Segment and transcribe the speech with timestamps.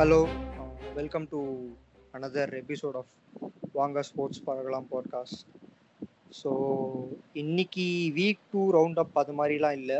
[0.00, 0.18] Hello
[0.94, 1.38] welcome to
[2.14, 3.10] another episode of
[3.72, 5.42] வாங்க sports பழகலாம் podcast
[6.42, 6.50] so
[7.32, 9.98] இன்னைக்கு வீக் டூ ரவுண்ட் அப் அது மாதிரிலாம் இல்லை.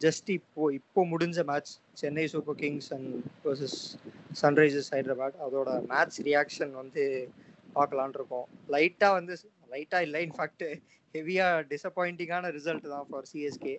[0.00, 3.96] ஜஸ்ட் இப்போ இப்போ முடிஞ்ச match Chennai Super Kings and versus
[4.42, 7.30] Sunrisers Hyderabad அதோட மேட்ச் ரியாக்ஷன் வந்து
[7.74, 8.48] பார்க்கலான் இருக்கோம்.
[8.68, 9.36] லைட்டாக வந்து
[9.70, 10.64] லைட்டாக இல்லை இன்ஃபேக்ட்
[11.14, 13.78] ஹெவியாக டிசப்பாயிண்டிங்கான ரிசல்ட் தான் for CSK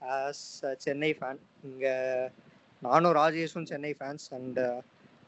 [0.00, 1.94] as Chennai fan இங்கே
[2.82, 4.78] நானும் ராஜேஷும் Chennai fans and uh,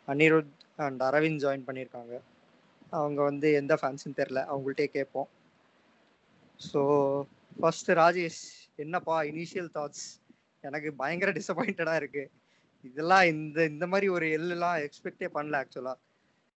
[0.08, 2.14] Anirudh and Aravind join பண்ணியிருக்காங்க.
[2.98, 5.28] அவங்க வந்து எந்த ஃபேன்ஸ்னு தெரில அவங்கள்ட்டே கேட்போம்.
[6.60, 6.80] ஸோ
[7.58, 8.42] ஃபர்ஸ்ட் ராஜேஷ்
[8.84, 10.06] என்னப்பா இனிஷியல் தாட்ஸ்
[10.64, 12.24] எனக்கு பயங்கர டிசப்பாயிண்டடாக இருக்கு.
[12.84, 15.98] இதெல்லாம் இந்த இந்த மாதிரி ஒரு எல்லாம் எக்ஸ்பெக்டே பண்ணல ஆக்சுவலாக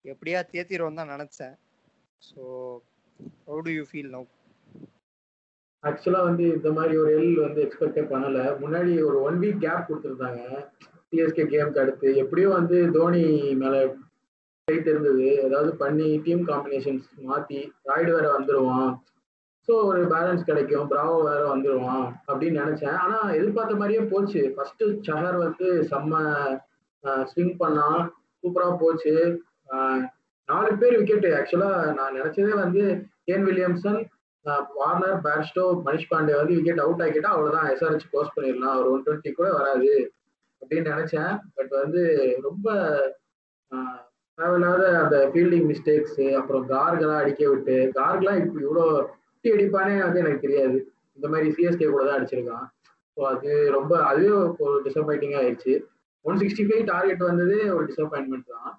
[0.04, 1.54] எப்படியா தேத்திடுவோம் தான் நினச்சேன்.
[2.22, 2.40] So
[3.48, 4.28] how do you feel now
[5.88, 8.38] actually வந்து இந்த மாதிரி ஒரு எல் வந்து எக்ஸ்பெக்டே பண்ணல.
[8.62, 10.40] முன்னாடி ஒரு ஒன் வீக் கேப் கொடுத்துருந்தாங்க.
[11.08, 12.08] சிஎஸ்கே கேம்க்கு அடுத்து.
[12.22, 13.22] எப்படியும் வந்து தோனி
[13.62, 13.76] மேல
[14.68, 18.90] ஃபைட் இருந்தது ஏதாவது பண்ணி டீம் காம்பினேஷன்ஸ் மாத்தி ராய்டு வேற வந்துருவான்.
[19.68, 20.86] ஸோ ஒரு பேலன்ஸ் கிடைக்கும்.
[20.92, 22.96] பிராவோ வேற வந்துருவான் அப்படின்னு நினைச்சேன்.
[23.04, 24.42] ஆனா எதிர்பார்த்த மாதிரியே போச்சு.
[24.54, 26.22] ஃபர்ஸ்ட் சஹர் வந்து செம்ம
[27.32, 28.00] ஸ்விங் பண்ணான்
[28.42, 29.14] சூப்பரா போச்சு.
[30.48, 32.82] நாலு பேர் விக்கெட்டு ஆக்சுவலா நான் நினைச்சதே வந்து
[33.28, 34.00] Kane Williamson
[34.78, 37.68] Warner Bairstow Manish Pandey வந்து விக்கெட் அவுட் ஆகிட்டா அவ்வளவுதான்.
[37.72, 38.76] எஸ்ஆர்ஹெச் க்ளோஸ் பண்ணிடலாம்.
[38.80, 39.90] ஒரு ஒன் டுவெண்ட்டி கூட வராது
[40.62, 41.32] அப்படின்னு நினைச்சேன்.
[41.56, 42.02] பட் வந்து
[42.48, 42.66] ரொம்ப
[44.38, 48.84] தேவையில்லாத அந்த ஃபீல்டிங் மிஸ்டேக்ஸ் அப்புறம் கார்கெல்லாம் அடிக்க விட்டு கார்கெல்லாம் இப்போ இவ்வளோ
[49.32, 50.78] குட்டி அடிப்பானே வந்து எனக்கு தெரியாது.
[51.16, 52.66] இந்த மாதிரி சிஎஸ்கே கூட தான் அடிச்சிருக்கான்.
[53.16, 54.32] ஸோ அது ரொம்ப அதுவே
[54.66, 55.74] ஒரு டிசப்பாயிண்டிங்காக ஆயிடுச்சு.
[56.24, 58.72] ஒன் சிக்ஸ்டி ஃபைவ் டார்கெட் வந்ததே ஒரு டிசப்பாயின்மெண்ட் தான்.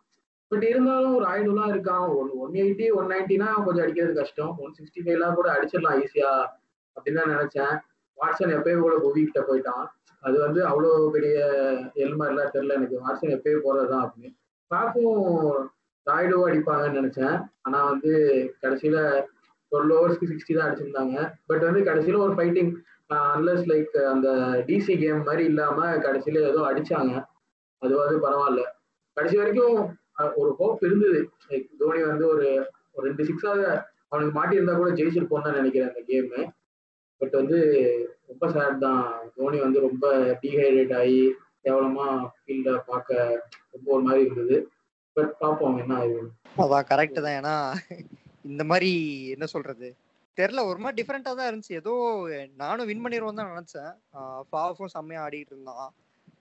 [0.52, 2.06] பட் இருந்தாலும் ஒரு ஆயிடுலாம் இருக்கான்.
[2.20, 4.58] ஒன் ஒன் எயிட்டி ஒன் நைன்டினா கொஞ்சம் அடிக்கிறது கஷ்டம்.
[4.58, 6.32] ஒன் சிக்ஸ்டி ஃபைவ்லாம் கூட அடிச்சிடலாம் ஈஸியா
[6.96, 7.74] அப்படின்னு தான் நினைச்சேன்.
[8.18, 9.86] வாட்ஸன் எப்பயும் கூட புவிக்கிட்ட போயிட்டான்.
[10.24, 11.38] அது வந்து அவ்வளோ பெரிய
[11.96, 12.98] எல்மா எல்லாம் தெரியல எனக்கு.
[13.06, 14.32] வாட்ஸன் எப்பயும் போறதுதான் அப்படின்னு.
[14.68, 15.22] பாப்பும்
[16.08, 17.36] ராய்டுவும் அடிப்பாங்கன்னு நினைச்சேன்.
[17.62, 18.12] ஆனா வந்து
[18.62, 18.98] கடைசியில
[19.72, 21.16] டுவெல் ஓவர்ஸ்க்கு சிக்ஸ்டி தான் அடிச்சிருந்தாங்க.
[21.46, 22.72] பட் வந்து கடைசியில ஒரு ஃபைட்டிங்
[23.10, 24.28] அன்லஸ் லைக் அந்த
[24.68, 27.14] டிசி கேம் மாதிரி இல்லாம கடைசியில ஏதோ அடிச்சாங்க.
[27.82, 28.62] அது வந்து பரவாயில்ல.
[29.18, 29.78] கடைசி வரைக்கும்
[30.42, 31.20] ஒரு ஹோப் இருந்தது.
[31.82, 32.48] தோனி வந்து ஒரு
[32.96, 33.68] ஒரு ரெண்டு சிக்ஸாவது
[34.10, 36.42] அவனுக்கு மாட்டியிருந்தா கூட ஜெயிச்சிருப்போம் தான் நினைக்கிறேன் அந்த கேமு
[37.22, 37.58] பட் வந்து
[38.32, 39.06] ரொம்ப சேட் தான்.
[39.38, 40.06] தோனி வந்து ரொம்ப
[40.44, 41.22] டீஹைட்ரேட் ஆகி
[41.66, 42.08] கேவலமா
[42.42, 43.18] ஃபீல்ட பார்க்க
[43.74, 44.58] ரொம்ப ஒரு மாதிரி இருந்தது.
[45.16, 46.22] பட் பார்ப்போம் என்ன ஆகுது
[46.64, 47.38] அதான் கரெக்ட் தான்.
[47.40, 47.56] ஏன்னா
[48.52, 48.92] இந்த மாதிரி
[49.36, 49.90] என்ன சொல்றது?
[50.38, 51.80] தெரில ஒரு மாதிரி டிஃப்ரெண்டா தான் இருந்துச்சு.
[51.82, 51.94] ஏதோ
[52.62, 53.92] நானும் வின் பண்ணிடுவோம் தான் நினைச்சேன்.
[54.50, 55.90] ஃபாஃபும் செம்மையா ஆடிட்டு இருந்தான்.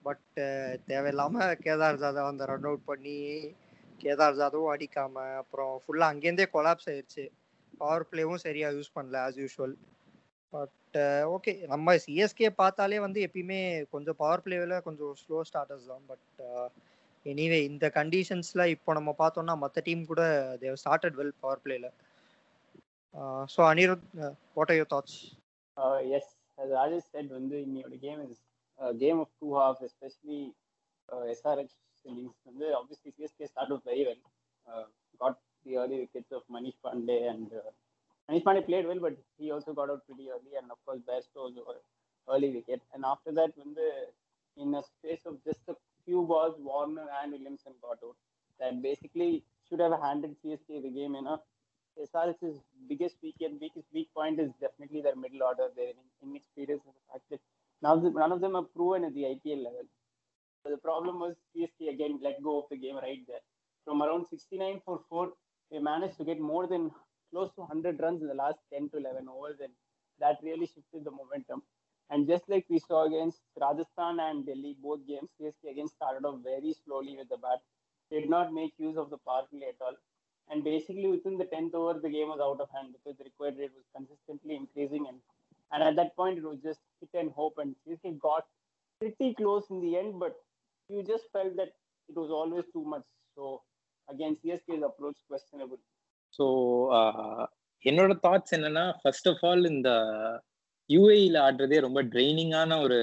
[0.03, 3.17] பட் uh, தேவையில்லாம கேதார் ஜாதவ் அந்த ரன் அவுட் பண்ணி
[4.01, 7.25] கேதார் ஜாதவும் அடிக்காம அப்புறம் ஃபுல்லா அங்கேருந்தே கொலாப்ஸ் ஆயிடுச்சு
[7.75, 9.75] பவர் பிளேவும் சரியா யூஸ் பண்ணல ஆஸ் யூஷுவல்
[10.53, 10.99] பட்
[11.35, 13.61] ஓகே நம்ம சிஎஸ்கே பார்த்தாலே வந்து எப்பயுமே
[13.95, 16.05] கொஞ்சம் பவர் பிளேவில் கொஞ்சம் ஸ்லோ ஸ்டார்டர்ஸ் தான்.
[16.11, 16.27] பட்
[17.27, 20.23] எனிவே uh, இந்த கண்டிஷன்ஸில் இப்போ நம்ம பார்த்தோம்னா மற்ற டீம் கூட
[20.63, 21.89] தேவ் ஸ்டார்டட் வெல் பவர் பிளேல
[23.55, 24.07] so Anirudh
[24.57, 25.19] what are your thoughts
[26.17, 28.43] yes அது Rajesh said வந்து இன்னையோட game is
[29.04, 30.40] game of two half especially
[31.34, 31.76] SRH
[32.10, 34.22] innings வந்து obviously CSK started very well
[34.72, 34.86] uh,
[35.22, 35.36] got
[35.66, 37.72] the early wickets of Manish Pandey and uh,
[38.30, 41.46] Manish Pandey played well but he also got out pretty early and of course Bairstow
[41.72, 41.82] was
[42.28, 43.90] early wicket and after that when the
[44.58, 48.18] in a space of just a few balls Warner and Williamson got out
[48.60, 49.32] that basically
[49.68, 51.44] should have handed CSK the game enough
[51.98, 52.58] SRH's
[52.90, 55.94] biggest weekend weakest weak point is definitely their middle order their
[56.26, 57.44] inexperience and the fact that
[57.83, 59.87] none none of them are proven at the IPL level
[60.69, 63.41] the problem was CSK again let go of the game right there.
[63.85, 65.33] From around 69 for 4,
[65.71, 66.91] they managed to get more than
[67.31, 69.73] close to 100 runs in the last 10 to 11 overs, and
[70.19, 71.63] that really shifted the momentum.
[72.11, 76.41] And just like we saw against Rajasthan and Delhi, both games, CSK again started off
[76.43, 77.61] very slowly with the bat,
[78.11, 79.95] did not make use of the power play at all.
[80.51, 83.57] And basically, within the 10th over, the game was out of hand because the required
[83.57, 85.07] rate was consistently increasing.
[85.09, 85.19] And,
[85.71, 87.57] and at that point, it was just hit and hope.
[87.59, 88.45] And CSK got
[89.01, 90.35] pretty close in the end, but
[90.91, 91.73] you just felt that
[92.09, 93.07] it was always too much.
[93.37, 93.63] So
[94.09, 95.81] again, CSK's approach questionable.
[96.35, 96.45] So
[96.97, 97.45] uh,
[97.85, 99.91] என்னோட thoughts என்னன்னா first of all இந்த
[100.91, 102.99] யூஏஇல ஆடுறதே ரொம்ப ட்ரைனிங்கான ஒரு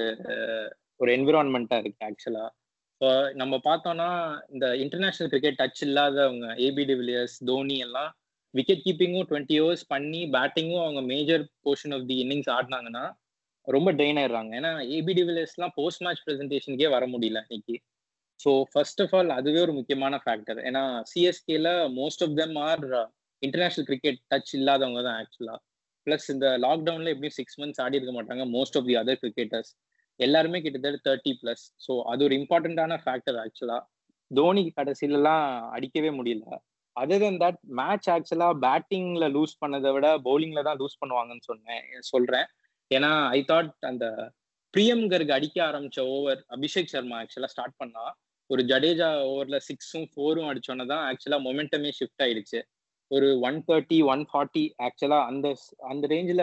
[1.00, 2.44] ஒரு என்விரான்மெண்ட்டா இருக்கு ஆக்சுவலா
[2.92, 3.10] இப்போ
[3.40, 4.08] நம்ம பார்த்தோம்னா
[4.52, 8.10] இந்த இன்டர்நேஷனல் கிரிக்கெட் டச் இல்லாதவங்க ஏபி டிவிலியர்ஸ் தோனி எல்லாம்
[8.54, 13.04] விக்கெட் கீப்பிங்கும் டுவெண்ட்டி ஓவர்ஸ் பண்ணி பேட்டிங்கும் அவங்க major portion of the innings ஆடினாங்கன்னா
[13.68, 14.50] ரொம்ப ட்ரெயின் ஆயிடுறாங்க.
[14.58, 17.76] ஏன்னா ஏபி டிவிலியர்ஸ்லாம் போஸ்ட் மேட்ச் ப்ரெசன்டேஷனுக்கே வர முடியல இன்னைக்கு.
[18.40, 20.82] ஸோ ஃபர்ஸ்ட் ஆஃப் ஆல் அதுவே ஒரு முக்கியமான ஃபேக்டர் ஏன்னா
[21.12, 21.70] சிஎஸ்கேல
[22.00, 22.84] most of them are
[23.42, 25.58] international cricket touch இல்லாதவங்க தான் ஆக்சுவலாக
[26.06, 28.44] ப்ளஸ் இந்த லாக்டவுன்ல எப்படியும் சிக்ஸ் மந்த்ஸ் ஆடி இருக்க மாட்டாங்க.
[28.56, 29.70] Most of the other cricketers
[30.20, 33.82] எல்லாருமே கிட்டத்தட்ட தேர்ட்டி ப்ளஸ் ஸோ அது ஒரு இம்பார்ட்டண்ட்டான ஃபேக்டர் ஆக்சுவலாக
[34.30, 35.44] தோனி கடைசிலலாம்
[35.76, 36.46] அடிக்கவே முடியல.
[36.96, 42.46] அதர் தன் தட் மேட்ச் ஆக்சுவலாக பேட்டிங்கில் லூஸ் பண்ணதை விட பவுலிங்கில் தான் லூஸ் பண்ணுவாங்கன்னு சொன்னேன் சொல்கிறேன்
[42.90, 44.04] ஏன்னா ஐ தாட் அந்த
[44.74, 48.04] பிரியம் கர்க் அடிக்க ஆரம்பிச்ச ஓவர் அபிஷேக் சர்மா ஆக்சுவலா ஸ்டார்ட் பண்ணா
[48.50, 52.60] ஒரு ஜடேஜா ஓவர்ல சிக்ஸும் ஃபோரும் அடிச்சோன்னே தான் ஆக்சுவலா மொமெண்டமே ஷிஃப்ட் ஆயிடுச்சு.
[53.10, 55.46] ஒரு ஒன் தேர்ட்டி ஒன் ஃபார்ட்டி ஆக்சுவலா அந்த
[55.90, 56.42] அந்த ரேஞ்சில்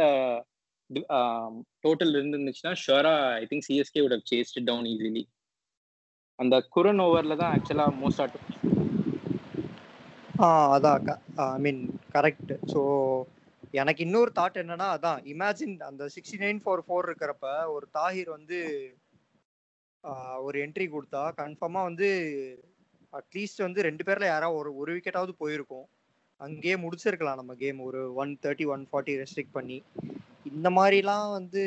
[1.83, 5.23] டோட்டல் இருந்துச்சுன்னா ஷுவரா I think CSK would have chased down easily
[6.39, 8.37] அந்த குரன் ஓவர்ல தான் ஆக்சுவலா மோஸ்ட் ஆட்
[10.41, 11.09] ஆ அதான்
[11.47, 11.81] ஐ மீன்
[12.15, 12.81] கரெக்ட் ஸோ
[13.81, 18.59] எனக்கு இன்னொரு தாட் என்னன்னா அதான் இமேஜின் அந்த சிக்ஸ்டி நைன் ஃபோர் ஃபோர் இருக்கிறப்ப ஒரு தாஹிர் வந்து
[20.47, 22.07] ஒரு என்ட்ரி கொடுத்தா கன்ஃபார்மாக வந்து
[23.19, 25.85] அட்லீஸ்ட் வந்து ரெண்டு பேர்ல யாராவது ஒரு ஒரு விக்கெட்டாவது போயிருக்கும்.
[26.41, 29.77] அங்கேயே முடிச்சிருக்கலாம் நம்ம கேம் ஒரு one thirty one forty restrict பண்ணி.
[30.51, 31.63] இந்த மாதிரிலாம் வந்து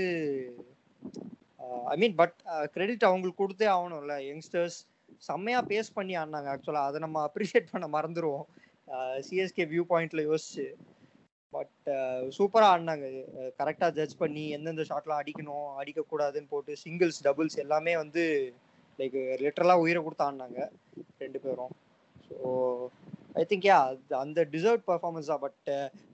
[1.93, 2.37] ஐ மீன் பட்
[2.75, 4.16] கிரெடிட் அவங்களுக்கு கொடுத்தே ஆகணும்ல.
[4.31, 4.78] யங்ஸ்டர்ஸ்
[5.28, 8.46] செம்மையா பேஸ் பண்ணி ஆடினாங்க ஆக்சுவலா அதை நம்ம அப்ரிஷியேட் பண்ண மறந்துடுவோம்
[9.28, 10.66] சிஎஸ்கே வியூ பாயிண்ட்ல யோசிச்சு.
[11.55, 11.89] பட்
[12.37, 13.06] சூப்பரா ஆடினாங்க.
[13.61, 18.25] கரெக்டா ஜட்ஜ் பண்ணி எந்தெந்த ஷாட்லாம் அடிக்கணும் அடிக்கக்கூடாதுன்னு போட்டு சிங்கிள்ஸ் டபுள்ஸ் எல்லாமே வந்து
[18.99, 20.61] லைக் லிட்டரலா உயிரை கொடுத்து ஆடினாங்க
[21.23, 21.73] ரெண்டு பேரும்.
[22.29, 22.39] ஸோ
[23.41, 23.79] ஐ திங்க் யா
[24.25, 25.43] அந்த டிசர்வ் பர்ஃபார்மன்ஸ் தான்.
[25.47, 25.71] பட்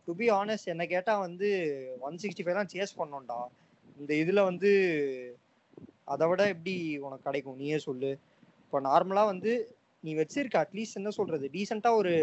[0.07, 1.49] டு பி ஆனஸ்ட் என்ன கேட்டா வந்து
[2.09, 3.39] ஒன் சிக்ஸ்டி ஃபைவ் தான் சேஸ் பண்ணோம்டா.
[4.01, 4.71] இந்த இதுல வந்து
[6.13, 6.75] அதை விட எப்படி
[7.07, 7.61] உனக்கு கிடைக்கும்?
[7.63, 8.11] நீயே சொல்லு.
[8.65, 9.53] இப்போ நார்மலா வந்து
[10.05, 11.47] நீ வச்சிருக்க அட்லீஸ்ட் என்ன சொல்றது?
[11.55, 12.15] டீசெண்டா ஒரு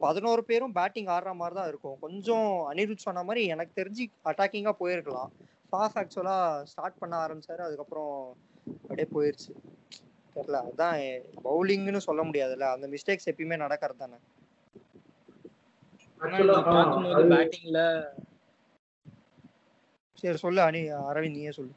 [0.00, 1.98] பதினோரு பேரும் பேட்டிங் ஆடுற மாதிரி தான் இருக்கும்.
[2.00, 5.30] கொஞ்சம் அனிருத் சொன்ன மாதிரி எனக்கு தெரிஞ்சு அட்டாக்கிங்கா போயிருக்கலாம்.
[5.72, 8.12] ஃபாஃப் ஆக்சுவலா ஸ்டார்ட் பண்ண ஆரம்பிச்சாரு அதுக்கப்புறம்
[8.82, 9.52] அப்படியே போயிருச்சு.
[10.36, 11.00] தெரியல அதான்
[11.44, 12.66] பவுலிங்னு சொல்ல முடியாதுல்ல.
[12.76, 14.18] அந்த மிஸ்டேக்ஸ் எப்பயுமே நடக்கிறது தானே.
[17.32, 17.80] பேட்டிங்ல
[20.18, 21.74] சரி சொல்லு அனி அரவிந்த் நீயே சொல்லு.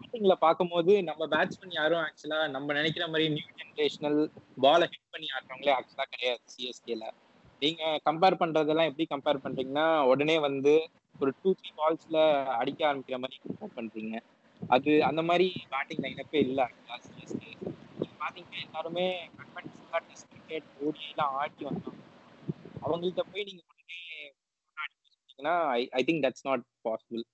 [0.00, 4.18] ஸ்டார்டிங்ல பார்க்கும்போது நம்ம பேட்ஸ்மேன் யாரும் ஆக்சுவலா நம்ம நினைக்கிற மாதிரி நியூ ஜென்ரேஷனல்
[4.64, 7.06] பாலை ஹிட் பண்ணி ஆடுறவங்களே ஆக்சுவலா கிடையாது சிஎஸ்கேல
[7.62, 10.74] நீங்க கம்பேர் பண்றதெல்லாம் எப்படி கம்பேர் பண்றீங்கன்னா உடனே வந்து
[11.16, 12.18] ஒரு டூ த்ரீ பால்ஸ்ல
[12.60, 14.14] அடிக்க ஆரம்பிக்கிற மாதிரி கம்பேர் பண்றீங்க.
[14.60, 17.50] அது அந்த மாதிரி பேட்டிங் லைனப்பே இல்லை ஆக்சுவலா சிஎஸ்கே
[17.94, 19.06] நீங்க பாத்தீங்கன்னா எல்லாருமே
[19.38, 21.98] கன்வென்ஷனலா டெஸ்ட் கிரிக்கெட் ஓடியெல்லாம் ஆடி வந்தாங்க
[22.84, 24.00] அவங்கள்ட்ட போய் நீங்க உடனே
[25.74, 27.24] I I think that's not possible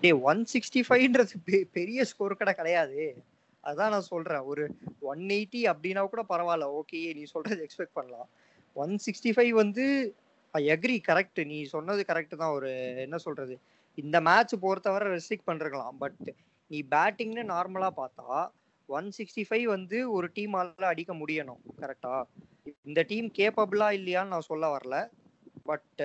[0.00, 3.00] day one sixty ஃபைவ்ன்றது பெரிய ஸ்கோர் கடை கிடையாது.
[3.64, 4.44] அதான் நான் சொல்றேன்.
[4.50, 4.62] ஒரு
[5.00, 6.66] ஒன் எயிட்டி அப்படின்னா கூட பரவாயில்ல.
[6.80, 8.28] ஓகே நீ சொல்றது எக்ஸ்பெக்ட் பண்ணலாம்.
[8.74, 9.84] ஒன் சிக்ஸ்டி ஃபைவ் வந்து
[10.50, 12.54] ஐ அக்ரி கரெக்ட் நீ சொன்னது கரெக்ட் தான்.
[12.58, 13.54] ஒரு என்ன சொல்றது?
[13.94, 15.96] இந்த மேட்ச் பொறுத்தவரை ரெஸ்ட்ரிக்ட் பண்ணிருக்கலாம்.
[15.98, 16.32] பட்
[16.66, 18.48] நீ பேட்டிங்னு நார்மலா பார்த்தா
[18.86, 21.60] ஒன் சிக்ஸ்டி ஃபைவ் வந்து ஒரு டீமால அடிக்க முடியணும்.
[21.80, 22.14] கரெக்டா
[22.84, 24.96] இந்த டீம் கேப்பபிளா இல்லையான்னு நான் சொல்ல வரல.
[25.68, 26.00] பட்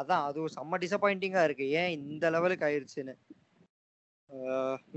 [0.00, 1.66] அதான் அது ஒரு செம்ம டிசப்பாயிண்டிங்கா இருக்கு.
[1.80, 3.14] ஏன் இந்த லெவலுக்கு ஆயிடுச்சுன்னு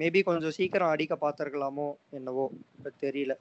[0.01, 1.87] மேபி கொஞ்சம் சீக்கிரம் அடிக்க பார்த்துருக்கலாமோ
[2.17, 2.45] என்னவோ
[3.03, 3.33] தெரியல.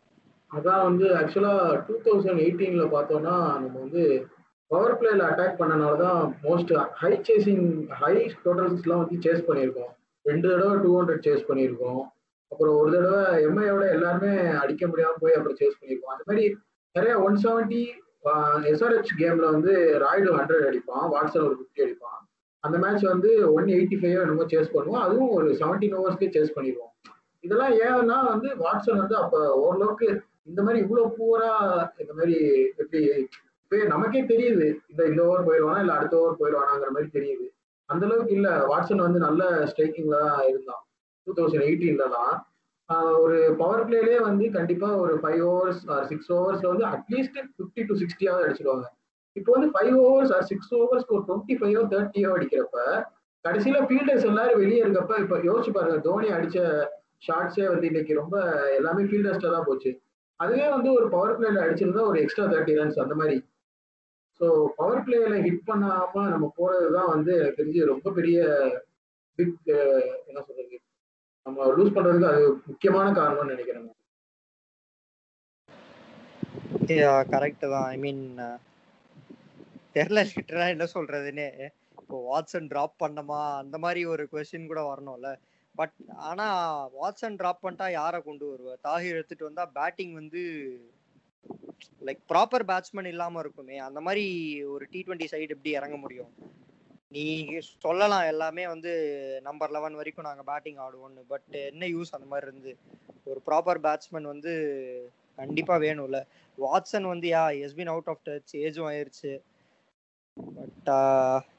[0.51, 1.55] அதான் வந்து ஆக்சுவலா
[1.87, 4.03] டூ தௌசண்ட் எயிட்டீன்ல பார்த்தோம்னா நம்ம வந்து
[4.71, 7.67] பவர் பிளேல அட்டாக் பண்ணனால தான் மோஸ்ட் ஹை சேசிங்
[8.01, 8.15] ஹை
[8.45, 9.93] டோட்டல்ஸ்லாம் வந்து சேஸ் பண்ணியிருக்கோம்.
[10.27, 12.03] ரெண்டு தடவை டூ ஹண்ட்ரட் சேஸ் பண்ணியிருக்கோம்.
[12.53, 14.33] அப்புறம் ஒரு தடவை எம்ஐயோட எல்லாருமே
[14.63, 16.15] அடிக்க முடியாமல் போய் அப்புறம் சேஸ் பண்ணியிருக்கோம்.
[16.15, 16.45] அந்த மாதிரி
[16.95, 17.83] நிறைய ஒன் செவன்ட்டி
[18.71, 19.73] எஸ்ஆர்ஹெச் கேம்ல வந்து
[20.05, 22.19] ராய்டு ஹண்ட்ரட் அடிப்பான் வாட்ஸன் ஒரு ஃபிஃப்டி அடிப்பான்.
[22.65, 26.93] அந்த மேட்ச் வந்து ஒன் எயிட்டி ஃபைவ் என்னமோ சேஸ் பண்ணுவோம் அதுவும் ஒரு செவன்டீன் ஓவர்ஸ்க்கே சேஸ் பண்ணிடுவோம்
[27.45, 30.07] இதெல்லாம் ஏன்னா வந்து வாட்ஸன் வந்து அப்ப ஓரளவுக்கு
[30.45, 31.51] இந்த மாதிரி இவ்வளவு பூரா
[31.99, 32.35] இந்த மாதிரி
[32.81, 33.01] எப்படி
[33.63, 37.47] இப்போ நமக்கே தெரியுது இந்த இந்த ஓவர் போயிடுவானா இல்ல அடுத்த ஓவர் போயிடுவானாங்கிற மாதிரி தெரியுது.
[37.89, 38.49] அந்த அளவுக்கு இல்ல.
[38.71, 40.83] வாட்ஸன் வந்து நல்ல ஸ்ட்ரைக்கிங்ல தான் இருந்தான்.
[41.27, 42.35] டூ தௌசண்ட் எயிட்டீன்லலாம்
[43.25, 47.95] ஒரு பவர் பிளேலேயே வந்து கண்டிப்பா ஒரு ஃபைவ் ஓவர்ஸ் ஆர் சிக்ஸ் ஓவர்ஸ்ல வந்து அட்லீஸ்ட் ஃபிஃப்டி டு
[48.03, 48.87] சிக்ஸ்டியாவது அடிச்சிடுவாங்க.
[49.37, 52.79] இப்போ வந்து ஃபைவ் ஓவர்ஸ் ஆர் சிக்ஸ் ஓவர்ஸ்க்கு ஒரு டுவெண்ட்டி ஃபைவோ தேர்ட்டியோ அடிக்கிறப்ப
[53.45, 56.59] கடைசியில ஃபீல்டர்ஸ் எல்லாரும் வெளியே இருக்கப்ப இப்ப யோசிச்சு பாருங்க தோனி அடிச்ச
[57.27, 58.37] ஷாட்ஸே வந்து இன்னைக்கு ரொம்ப
[58.79, 59.91] எல்லாமே ஃபீல்டர்ஸ்ல தான் போச்சு.
[60.41, 63.37] அதுவே வந்து ஒரு பவர் பிளேல அடிச்சிருந்தா ஒரு எக்ஸ்ட்ரா தேர்ட்டி ரன்ஸ் அந்த மாதிரி.
[64.41, 68.39] ஸோ பவர் பிளேல ஹிட் பண்ணாம நம்ம போறது தான் வந்து எனக்கு தெரிஞ்சு ரொம்ப பெரிய
[69.39, 69.71] பிக்
[70.29, 70.68] என்ன சொல்றது
[71.49, 73.87] நம்ம லூஸ் பண்றதுக்கு அது முக்கியமான காரணம்னு நினைக்கிறேன்.
[77.33, 77.87] கரெக்ட் தான்.
[77.93, 78.23] ஐ மீன்
[79.97, 81.47] தெரியல லிட்டரா என்ன சொல்றதுன்னு.
[82.01, 85.31] இப்போ வாட்ஸன் டிராப் பண்ணமா அந்த மாதிரி ஒரு கொஸ்டின் கூட வரணும்ல.
[85.75, 85.95] பட்
[86.29, 86.47] ஆனா
[86.99, 88.75] வாட்ஸன் டிராப் பண்ணிட்டா யாரை கொண்டு வருவா?
[88.87, 90.43] தாகிர் எடுத்துட்டு வந்தா பேட்டிங் வந்து
[92.07, 93.77] லைக் ப்ராப்பர் பேட்ஸ்மேன் இல்லாம இருக்குமே.
[93.89, 94.25] அந்த மாதிரி
[94.75, 96.33] ஒரு டி ட்வெண்ட்டி சைடு எப்படி இறங்க முடியும்?
[97.11, 97.23] நீ
[97.61, 98.91] சொல்லலாம் எல்லாமே வந்து
[99.43, 101.23] நம்பர் லெவன் வரைக்கும் நாங்க பேட்டிங் ஆடுவோம்னு.
[101.29, 102.77] பட் என்ன யூஸ் அந்த மாதிரி இருந்து?
[103.25, 104.53] ஒரு ப்ராப்பர் பேட்ஸ்மேன் வந்து
[105.37, 106.19] கண்டிப்பா வேணும்ல.
[106.59, 109.33] வாட்சன் வந்து ya yes been out of touch ஏஜும் ஆயிருச்சு.
[110.55, 110.89] பட்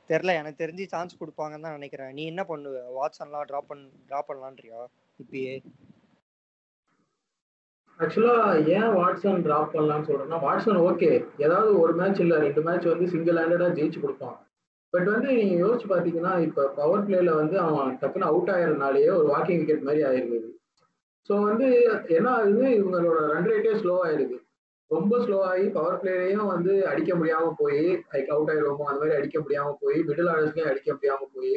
[0.07, 2.13] தெரில எனக்கு தெரிஞ்சு சான்ஸ் கொடுப்பாங்கன்னு தான் நினைக்கிறேன்.
[2.13, 2.77] நீ என்ன பண்ணுவ?
[2.99, 4.81] வாட்சன்லாம் ட்ராப் பண் ட்ராப் பண்ணலான்றியா?
[5.23, 5.55] இப்பயே.
[7.99, 8.35] ஆக்சுவலா
[8.67, 12.37] ஏன் வாட்ஸன் டிராப் பண்ணலாம்னு சொல்றேன்னா வாட்ஸன் ஓகே ஏதாவது ஒரு மேட்ச் இல்ல.
[12.39, 14.37] ரெண்டு மேட்ச் வந்து சிங்கிள் ஹேண்டடா ஜெயிச்சு கொடுப்பான்.
[14.93, 19.59] பட் வந்து நீங்க யோசிச்சு பாத்தீங்கன்னா இப்ப பவர் பிளேல வந்து அவன் டக்குன்னு அவுட் ஆயிரனாலேயே ஒரு வாக்கிங்
[19.61, 20.47] விக்கெட் மாதிரி ஆயிருக்குது
[21.29, 21.67] ஸோ வந்து
[22.09, 22.63] என்ன ஆகுது?
[22.77, 24.37] இவங்களோட ரன் ரேட்டே ஸ்லோ ஆயிருது
[24.91, 27.81] ரொம்ப ஸ்லோ ஆகி பவர் பிளேயரையும் வந்து அடிக்க முடியாம போய்
[28.13, 31.53] லைக் அவுட் ஆயிடுவோமோ அந்த மாதிரி அடிக்க முடியாம போய் மிடில் ஆர்டர்ஸ்லயும் அடிக்க முடியாம போய்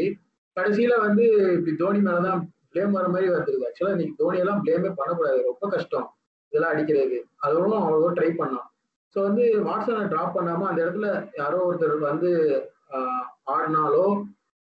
[0.57, 1.25] கடைசியில வந்து
[1.55, 5.41] இப்படி தோனி மேலதான் பிளேம் வர மாதிரி வந்துருது ஆக்சுவலா இன்னைக்கு தோனி எல்லாம் பிளேமே பண்ணக்கூடாது.
[5.43, 6.07] ரொம்ப கஷ்டம்.
[6.53, 8.69] இதெல்லாம் அடிக்கிறது அதுவும் அவ்வளோ ட்ரை பண்ணான்.
[9.17, 12.31] ஸோ வந்து வாட்ஸனை ட்ராப் பண்ணாம அந்த இடத்துல யாரோ ஒருத்தர் வந்து
[13.55, 14.05] ஆடினாலோ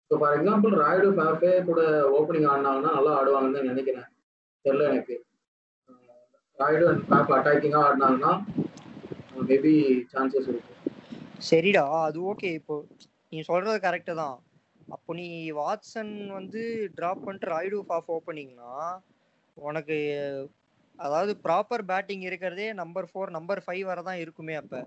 [0.02, 1.80] இப்போ ஃபார் எக்ஸாம்பிள் ராய்டு ஃபேஃபே கூட
[2.18, 4.06] ஓப்பனிங் ஆடினாங்கன்னா நல்லா ஆடுவாங்கன்னு தான் நினைக்கிறேன்.
[4.64, 5.16] தெரியல எனக்கு.
[6.58, 8.32] ராய்டு அண்ட் ஃபேஃப் அட்டாக்கிங்காக ஆடினாங்கன்னா
[9.49, 9.75] மேபி
[10.12, 10.75] சான்சஸ் இருக்கு.
[11.49, 12.76] சரிடா அது ஓகே இப்போ
[13.32, 14.37] நீ சொல்றது கரெக்டு தான்.
[14.94, 15.26] அப்போ நீ
[15.61, 16.62] வாட்சன் வந்து
[16.99, 18.73] ட்ராப் பண்ணிட்டு ராய்டு ஃபாஃப் ஓப்பனிங்னா
[19.56, 19.97] உனக்கு
[20.99, 24.80] அதாவது ப்ராப்பர் பேட்டிங் இருக்கிறதே நம்பர் ஃபோர் நம்பர் ஃபைவ் வரை தான் இருக்குமே அப்போ.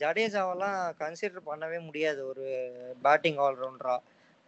[0.00, 2.20] ஜடேஜாவெல்லாம் கன்சிடர் பண்ணவே முடியாது.
[2.30, 2.46] ஒரு
[3.04, 3.96] பேட்டிங் ஆல்ரவுண்டரா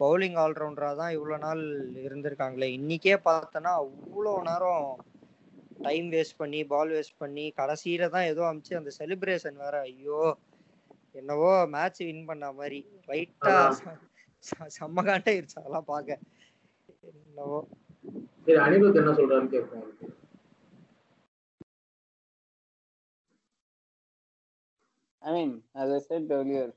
[0.01, 1.63] பவுலிங் ஆல்ரவுண்டரா தான் இவ்வளோ நாள்
[2.07, 2.69] இருந்திருக்காங்களே.
[2.79, 4.89] இன்னைக்கே பார்த்தோன்னா அவ்வளோ நேரம்
[5.83, 10.21] டைம் வேஸ்ட் பண்ணி பால் வேஸ்ட் பண்ணி கடைசியில தான் ஏதோ அமிச்சு அந்த செலிப்ரேஷன் வேற ஐயோ
[11.15, 12.81] என்னவோ மேட்ச் வின் பண்ண மாதிரி.
[13.09, 13.57] ரைட்டா
[14.77, 16.19] செம்ம காண்டாயிருச்சு அதெல்லாம் பார்க்க.
[17.11, 17.59] என்னவோ.
[18.47, 19.85] சரி அனிருத் என்ன சொல்றாருன்னு கேட்போம்
[25.25, 26.73] I mean, as I said earlier,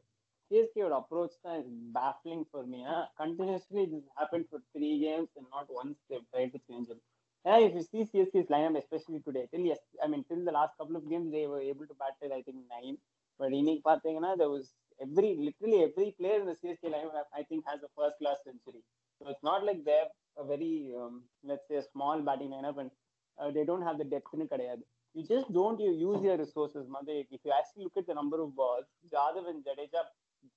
[0.52, 2.86] CSK would approach that is baffling for me.
[2.88, 3.06] Huh?
[3.18, 6.98] Continuously, this happened for three games and not once they've tried to change it.
[7.46, 10.78] Yeah, if you see CSK's lineup, especially today, till yes, I mean, till the last
[10.78, 12.98] couple of games, they were able to bat till I think nine.
[13.38, 17.66] But in Pathangana, there was every literally every player in the CSK lineup, I think,
[17.68, 18.82] has a first class century.
[19.20, 22.92] So it's not like they're a very, um, let's say, a small batting lineup and
[23.40, 24.80] uh, they don't have the depth in it.
[25.18, 27.14] You just don't use your resources, Mother.
[27.14, 30.04] If you actually look at the number of balls, Jadhav and Jadeja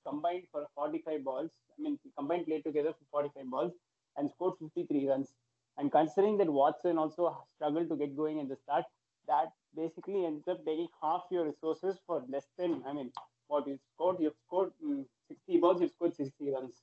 [0.06, 1.50] combined for 45 balls.
[1.78, 3.72] I mean, combined played together for 45 balls
[4.18, 5.32] and scored 53 runs.
[5.78, 8.84] And considering that Watson also struggled to get going in the start,
[9.28, 13.12] that basically ends up taking half your resources for less than, I mean,
[13.48, 16.82] what you scored, you've scored mm, 60 balls, you've scored 60 runs.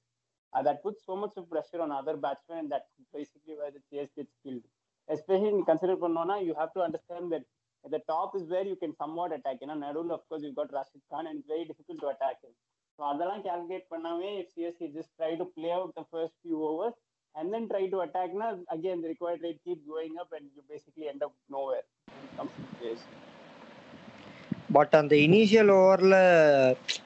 [0.51, 3.81] Uh, that puts so much of pressure on other batsmen, and that's basically where the
[3.93, 4.63] chase gets killed.
[5.09, 7.56] Especially in consider Nona, you have to understand that at
[7.87, 9.57] the top is where you can somewhat attack.
[9.61, 12.37] You know, Nadul, of course, you've got Rashid Khan, and it's very difficult to attack
[12.45, 12.53] him.
[12.99, 16.95] So, அதெல்லாம் calculate பண்ணாமே if CSK just try to play out the first few overs
[17.35, 20.63] and then try to attack, na, again, the required rate keeps going up and you
[20.73, 23.05] basically end up nowhere when it comes to chase.
[24.75, 26.15] But அந்த initial ஓவரில்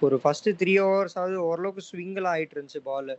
[0.06, 3.12] ஒரு first three ஹவர்ஸாவது ஓரளவுக்கு ஸ்விங்கில் ஆகிட்டு இருந்துச்சு பால்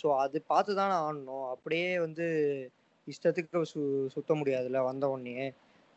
[0.00, 2.26] so அது பார்த்து தானே ஆடணும் அப்படியே வந்து
[3.06, 3.82] இஷ்டத்துக்கு சு
[4.14, 5.36] சுத்த முடியாதுல்ல வந்த உடனே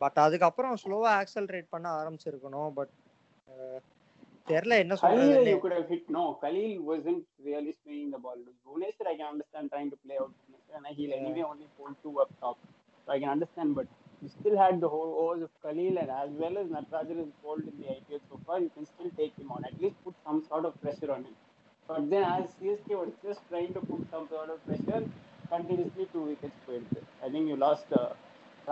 [0.01, 2.93] பட் அதுக்கப்புறம் ஸ்லோவாக ஆக்சலரேட் பண்ண ஆரம்பிச்சிருக்கணும் பட்
[4.49, 6.03] தெரில என்ன Khalil, சொல்றது you could have hit.
[6.15, 8.39] No, Khalil wasn't really swinging the ball.
[8.65, 10.33] Bhuvaneswar, I can understand trying to play out.
[10.77, 11.19] And he'll Yeah.
[11.21, 12.57] anyway only hold two up top.
[13.03, 13.87] So I can understand, but
[14.21, 17.65] you still had the whole overs of Khalil and as well as Natarajan is pulled
[17.71, 19.61] in the IPL so far, you can still take him on.
[19.71, 21.35] At least put some sort of pressure on him.
[21.89, 25.01] But then as CSK was just trying to put some sort of pressure,
[25.53, 26.93] continuously two wickets failed.
[27.25, 28.09] I think you lost uh,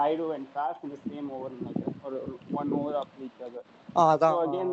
[0.00, 2.12] Raidu and Faf in the same over, like, or
[2.61, 3.62] one over after each other.
[3.99, 4.37] ஆ அதான்.
[4.37, 4.71] So again,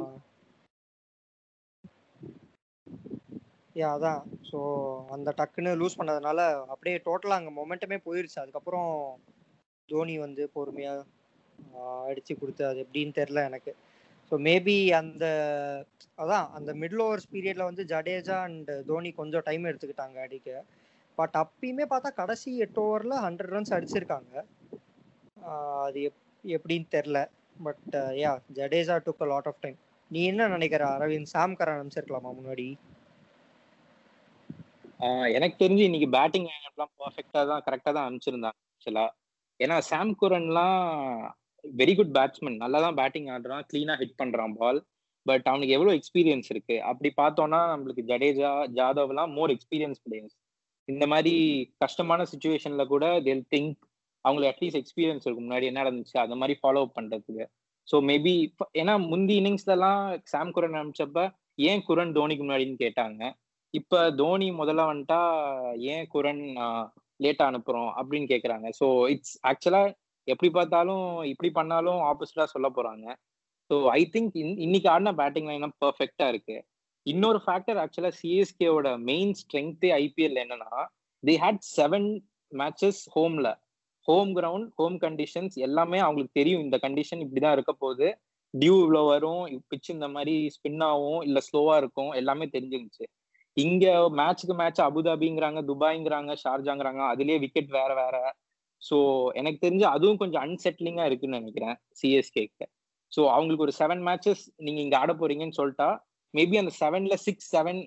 [3.76, 4.22] யா அதான்.
[4.50, 4.60] So
[5.16, 6.40] அந்த டக்குன்னு loose பண்ணதுனால
[6.74, 8.38] அப்படியே டோட்டலாக அங்கே மொமெண்டமே போயிருச்சு.
[8.44, 8.92] அதுக்கப்புறம்
[9.90, 11.06] தோனி வந்து பொறுமையாக
[12.10, 13.72] அடித்து கொடுத்து அது எப்படின்னு தெரில எனக்கு.
[14.30, 15.26] ஸோ மேபி அந்த
[16.24, 20.50] அதான் அந்த மிடில் ஓவர்ஸ் பீரியடில் வந்து ஜடேஜா அண்ட் தோனி கொஞ்சம் டைம் எடுத்துக்கிட்டாங்க அடிக்க.
[21.18, 24.36] பட் அப்பயுமே பார்த்தா கடைசி எட்டு ஓவரில் ஹண்ட்ரட் ரன்ஸ் அடிச்சிருக்காங்க.
[25.84, 27.18] அது எப் எப்படின்னு தெரில.
[27.60, 27.82] But
[28.20, 29.78] ya Jadeja took a lot of time
[30.12, 31.32] நீ என்ன நினைக்கிற அரவிந்த்?
[31.34, 32.68] சாம் கரன் அனுப்பிச்சிருக்கலாமா முன்னாடி?
[35.36, 39.06] எனக்கு தெரிஞ்சு இன்னைக்கு பேட்டிங் லைனப்லாம் பர்ஃபெக்டா தான் கரெக்டா தான் அனுப்பிச்சிருந்தாங்க ஆக்சுவலா
[39.60, 40.80] ஏன்னா சாம் குரன்லாம்
[41.64, 44.80] வெரி குட் பேட்ஸ்மேன் நல்லா தான் பேட்டிங் ஆடுறான் கிளீனா ஹிட் பண்றான் பால்
[45.26, 46.76] பட் அவனுக்கு எவ்வளவு எக்ஸ்பீரியன்ஸ் இருக்கு?
[46.90, 50.36] அப்படி பார்த்தோம்னா நம்மளுக்கு ஜடேஜா ஜாதவ்லாம் மோர் எக்ஸ்பீரியன்ஸ் பிளேயர்ஸ்
[50.88, 51.34] இந்த மாதிரி
[51.84, 53.78] கஷ்டமான சுச்சுவேஷன்ல கூட தேல் திங்க்
[54.26, 55.46] அவங்களுக்கு அட்லீஸ்ட் எக்ஸ்பீரியன்ஸ் இருக்கும்.
[55.48, 57.46] முன்னாடி என்ன நடந்துச்சு அந்த மாதிரி ஃபாலோ பண்றதுக்கு.
[57.88, 58.34] ஸோ மேபி
[58.82, 60.04] ஏன்னா முந்தி இன்னிங்ஸ்லலாம்
[60.34, 61.24] சாம் குரன் அனுப்பிச்சப்ப
[61.70, 63.22] ஏன் குரன் தோனிக்கு முன்னாடின்னு கேட்டாங்க.
[63.74, 65.22] இப்போ தோனி முதல்ல வந்துட்டா
[65.94, 66.44] ஏன் குரன்
[67.24, 69.82] லேட்டா அனுப்புறோம் அப்படின்னு கேட்குறாங்க ஸோ இட்ஸ் ஆக்சுவலா
[70.28, 73.06] எப்படி பார்த்தாலும் இப்படி பண்ணாலும் ஆப்போசிட்டா சொல்ல போறாங்க.
[73.70, 76.58] ஸோ ஐ திங்க் இன்னைக்கு ஆடின பேட்டிங் லைன் பர்ஃபெக்டா இருக்கு.
[77.06, 80.82] இன்னொரு ஃபேக்டர் ஆக்சுவலா சிஎஸ்கேவோட மெயின் ஸ்ட்ரென்த்தே ஐபிஎல் என்னன்னா
[81.24, 82.08] தே ஹேட் செவன்
[82.52, 83.50] மேட்சஸ் ஹோம்ல
[84.08, 86.64] ஹோம் கிரவுண்ட் ஹோம் கண்டிஷன்ஸ் எல்லாமே அவங்களுக்கு தெரியும்.
[86.66, 88.08] இந்த கண்டிஷன் இப்படிதான் இருக்க போகுது.
[88.54, 93.06] டியூ இவ்வளோ வரும் பிச் இந்த மாதிரி ஸ்பின் ஆகும் இல்ல ஸ்லோவா இருக்கும் எல்லாமே தெரிஞ்சிருந்துச்சு.
[93.58, 93.86] இங்க
[94.20, 98.16] மேட்ச்க்கு மேட்ச் அபுதாபிங்கிறாங்க துபாய்ங்கிறாங்க ஷார்ஜாங்கிறாங்க அதுலயே விக்கெட் வேற வேற.
[98.82, 98.98] ஸோ
[99.34, 102.66] எனக்கு தெரிஞ்சு அதுவும் கொஞ்சம் அன்செட்லிங்கா இருக்குன்னு நினைக்கிறேன் சிஎஸ்கேக்கு
[103.12, 105.90] ஸோ அவங்களுக்கு ஒரு செவன் மேட்சஸ் நீங்க இங்க ஆட போறீங்கன்னு சொல்லிட்டா
[106.34, 107.82] மேபி அந்த செவன்ல சிக்ஸ் செவன்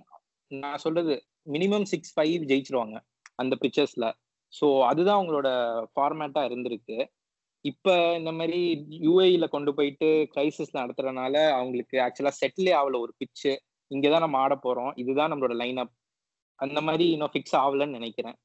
[0.50, 1.14] நான் சொல்றது
[1.46, 2.96] மினிமம் சிக்ஸ் ஃபைவ் ஜெயிச்சிருவாங்க
[3.34, 4.06] அந்த பிக்சர்ஸ்ல
[4.52, 5.48] ஸோ அதுதான் அவங்களோட
[5.94, 6.98] ஃபார்மேட்டா இருந்திருக்கு.
[7.64, 8.58] இப்ப இந்த மாதிரி
[9.06, 13.52] யூஏஇல கொண்டு போயிட்டு கிரைசிஸ் நடத்துறதுனால அவங்களுக்கு ஆக்சுவலா செட்டிலே ஆகல ஒரு பிச்சு
[13.90, 14.92] இங்கதான் நம்ம ஆட போறோம்.
[15.02, 15.94] இதுதான் நம்மளோட லைன் அப்
[16.60, 18.36] அந்த மாதிரி இன்னும் ஃபிக்ஸ் ஆகலன்னு நினைக்கிறேன்.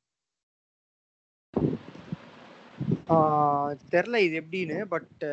[3.93, 5.23] தெரில இது எப்படின்னு பட்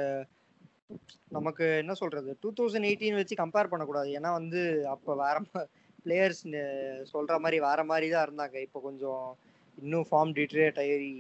[1.36, 2.30] நமக்கு என்ன சொல்றது?
[2.42, 4.08] டூ தௌசண்ட் எயிட்டீன் வச்சு கம்பேர் பண்ணக்கூடாது.
[4.18, 4.60] ஏன்னா வந்து
[4.94, 5.36] அப்போ வேற
[6.04, 6.42] பிளேயர்ஸ்
[7.12, 8.56] சொல்ற மாதிரி வேற மாதிரி தான் இருந்தாங்க.
[8.66, 9.24] இப்போ கொஞ்சம்
[9.82, 11.12] இன்னும் ஃபார்ம் டிட்ரேட் ஆகி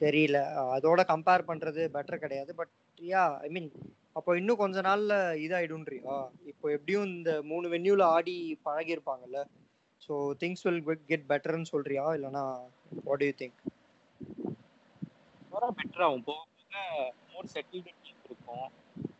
[0.00, 0.38] தெரியல.
[0.76, 2.50] அதோட கம்பேர் பண்றது பெட்டர் கிடையாது.
[2.60, 3.68] பட் யா ஐ மீன்
[4.18, 5.12] அப்போ இன்னும் கொஞ்ச நாள்ல
[5.44, 6.16] இதாயிடும்ன்றியா?
[6.50, 9.40] இப்போ எப்படியும் இந்த மூணு வென்யூல ஆடி பழகிருப்பாங்கல்ல
[10.02, 12.04] ஸோ திங்ஸ் வில் கெட் பெட்டர்னு சொல்றியா?
[12.16, 12.44] இல்லைனா
[13.08, 13.60] வாட் யூ திங்க்
[15.80, 16.24] பெட்டர் ஆகும்.
[16.28, 16.78] போக போக
[17.32, 18.66] மோர் செட்டில்மெண்ட் இருக்கும்.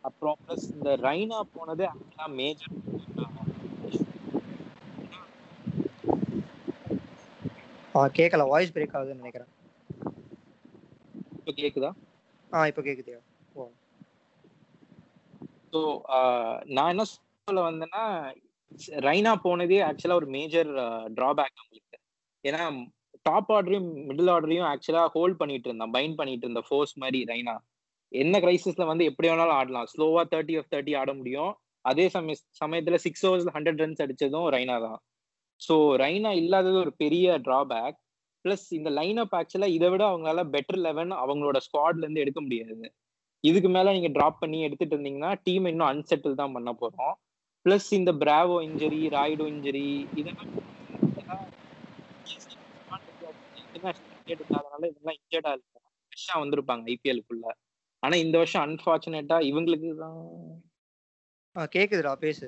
[0.07, 2.73] அப்புறம் ப்ளஸ் இந்த ரைனா போனது ஆக்சுவலாக மேஜர்
[7.97, 9.51] ஆ கேட்கல வாய்ஸ் பிரேக் ஆகுதுன்னு நினைக்கிறேன்.
[11.39, 11.91] இப்போ கேக்குதா?
[12.51, 13.19] ஆ இப்போ கேக்குதியா?
[13.57, 13.67] ஓ.
[15.73, 15.79] ஸோ
[16.75, 18.03] நான் என்ன சொல்ல வந்தேன்னா
[19.07, 20.71] ரைனா போனதே ஆக்சுவலா ஒரு மேஜர்
[21.17, 21.97] டிராபேக் அவங்களுக்கு.
[22.45, 22.61] ஏன்னா
[23.27, 25.93] டாப் ஆர்டரையும் மிடில் ஆர்டரையும் ஆக்சுவலா ஹோல்ட் பண்ணிட்டு இருந்தான்.
[25.97, 27.55] பைண்ட் பண்ணிட்டு இருந்த ஃபோர்ஸ் மாதிரி ரைனா
[28.11, 29.87] என்ன கிரைசிஸ்ல வந்து எப்படி வேணாலும் ஆடலாம்.
[29.93, 31.53] ஸ்லோவா தேர்ட்டி ஆஃப் தேர்ட்டி ஆட முடியும்.
[31.85, 34.99] அதே சமய சமயத்துல சிக்ஸ் ஓவர்ஸ்ல ஹண்ட்ரட் ரன்ஸ் அடிச்சதும் ரைனா தான்.
[35.61, 37.97] ஸோ ரைனா இல்லாதது ஒரு பெரிய டிராபேக்
[38.45, 42.87] பிளஸ் இந்த லைன் அப் ஆக்சுவலா இதை விட அவங்களால பெட்டர் லெவன் அவங்களோட ஸ்குவாட்ல இருந்து எடுக்க முடியாது.
[43.43, 47.13] இதுக்கு மேல நீங்க டிராப் பண்ணி எடுத்துட்டு இருந்தீங்கன்னா டீம் இன்னும் அன்செட்டில் தான் பண்ண போறோம்.
[47.65, 49.85] பிளஸ் இந்த பிராவோ இன்ஜரி ராய்டோ இன்ஜரி
[50.19, 50.51] இதெல்லாம்
[53.65, 57.45] இதெல்லாம் இன்ஜர்டா இருக்கும் ஃப்ரெஷ்ஷா வந்திருப்பாங்க ஐபிஎலுக்குள்ள
[58.03, 60.19] ஆனா இந்த வருஷம் அன்பார்ச்சுனேட்டா இவங்களுக்கு தான்.
[61.73, 62.45] கேக்குதுடா பேசு.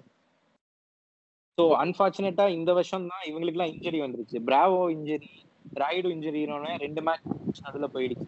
[1.57, 5.29] ஸோ அன்பார்ச்சுனேட்டா இந்த வருஷம் தான் இவங்களுக்கு எல்லாம் இன்ஜுரி வந்துருச்சு பிராவோ இன்ஜுரி
[5.75, 7.25] ராய்டு இன்ஜரினோட ரெண்டு மேட்ச்
[7.69, 8.25] அதுல போயிடுச்சு.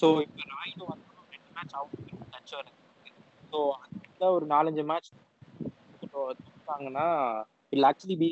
[0.00, 1.98] ஸோ இப்போ ராய்டு வந்து ரெண்டு மேட்ச் அவுட்
[2.32, 2.78] டச் வருது
[3.52, 5.10] ஸோ அதுல ஒரு நாலஞ்சு மேட்ச்
[6.14, 7.06] தோத்தாங்கன்னா
[7.72, 8.30] இல் ஆக்சுவலி பி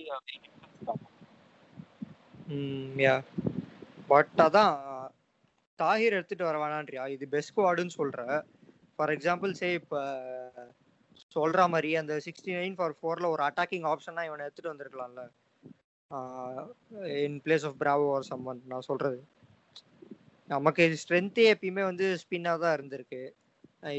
[3.02, 3.16] யா
[4.10, 4.74] பட் அதான்
[5.78, 7.02] தாகிர் எடுத்துட்டு வர வேணான்றியா?
[7.14, 8.20] இது பெஸ்ட் ஸ்குவாடுன்னு சொல்ற.
[8.94, 9.98] ஃபார் எக்ஸாம்பிள் சே இப்போ
[11.38, 15.24] சொல்ற மாதிரி அந்த சிக்ஸ்டி நைன் ஃபார் ஃபோர்ல ஒரு அட்டாக்கிங் ஆப்ஷனா இவனை எடுத்துட்டு வந்திருக்கலாம்ல.
[17.24, 19.18] In place of Bravo or someone நான் சொல்றது.
[20.48, 23.22] நமக்கு ஸ்ட்ரென்த்தே எப்பயுமே வந்து ஸ்பின்னாக தான் இருந்திருக்கு.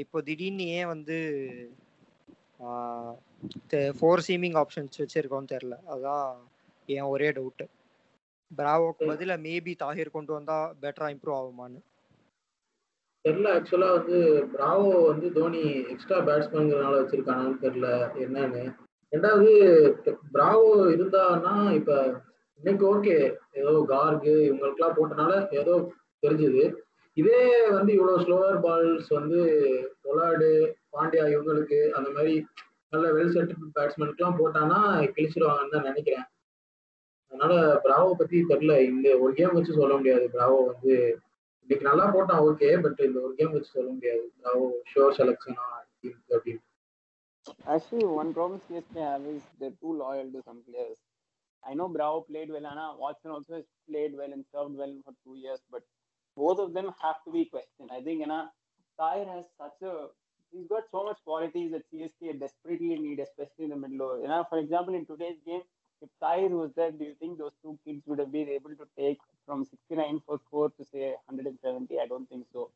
[0.04, 1.18] இப்போ திடீர்னு ஏன் வந்து
[4.00, 6.26] ஃபோர் சீமிங் ஆப்ஷன்ஸ் வச்சிருக்கோன்னு தெரில அதுதான்
[6.96, 7.66] என் ஒரே டவுட்டு
[8.52, 11.80] பிராவோக்கு பதில மேபி தாகிர் கொண்டு வந்தா பெட்டரா இம்ப்ரூவ் ஆகுமான்னு.
[13.26, 14.18] தெரில ஆக்சுவலாக வந்து
[14.54, 17.88] பிராவோ வந்து தோனி எக்ஸ்ட்ரா பேட்ஸ்மேன்ங்கிறனால வச்சிருக்கானான்னு தெரில
[18.26, 18.64] என்னன்னு.
[19.14, 19.52] ரெண்டாவது
[20.36, 21.98] பிராவோ இருந்தான்னா இப்போ
[22.60, 23.18] இன்னைக்கு ஓகே
[23.60, 25.76] ஏதோ கார்கு இவங்களுக்குலாம் போட்டனால ஏதோ
[26.24, 26.64] தெரிஞ்சுது.
[27.18, 27.44] இதே
[27.78, 29.40] வந்து இவ்வளோ ஸ்லோவர் பால்ஸ் வந்து
[30.04, 30.50] பொலாடு
[30.96, 32.34] பாண்டியா இவங்களுக்கு அந்த மாதிரி
[32.94, 34.80] நல்ல வெல் செட்டட் பேட்ஸ்மேனுக்குலாம் போட்டான்னா
[35.16, 36.28] கிழிச்சிருவாங்கன்னு தான் நினைக்கிறேன்.
[37.32, 37.54] அதனால
[37.84, 40.26] பிராவோ பற்றி தெரில இந்த ஒரு கேம் வச்சு சொல்ல முடியாது.
[40.36, 40.94] பிராவோ வந்து
[41.69, 45.67] இன்னைக்கு நல்லா போட்டான் ஓகே பட் இந்த ஒரு கேம் வச்சு சொல்ல முடியாது பிராவோ ஷோர் செலக்ஷனா
[46.37, 46.63] அப்படின்னு
[47.67, 50.99] Actually, one problem CSK have is they're too loyal to some players.
[51.63, 55.13] I know Bravo played well, Anna Watson also has played well and served well for
[55.25, 55.83] two years, but
[56.37, 57.91] both of them have to be questioned.
[57.91, 58.39] I think Anna
[58.99, 59.95] Tyre has such a
[60.53, 64.19] he's got so much qualities that CSK desperately need, especially in the middle over.
[64.21, 65.65] You know, for example, in today's game,
[66.03, 68.89] if Tyre was there, do you think those two kids would have been able to
[68.99, 72.00] take from 69 for score to say 170?
[72.00, 72.70] I don't think so.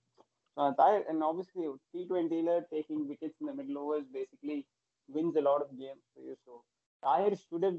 [0.58, 0.72] Uh,
[1.10, 4.66] and obviously T20 taking wickets in the middle overs basically
[5.08, 6.36] wins a lot of games for you.
[6.46, 6.64] So
[7.04, 7.78] Tyre should have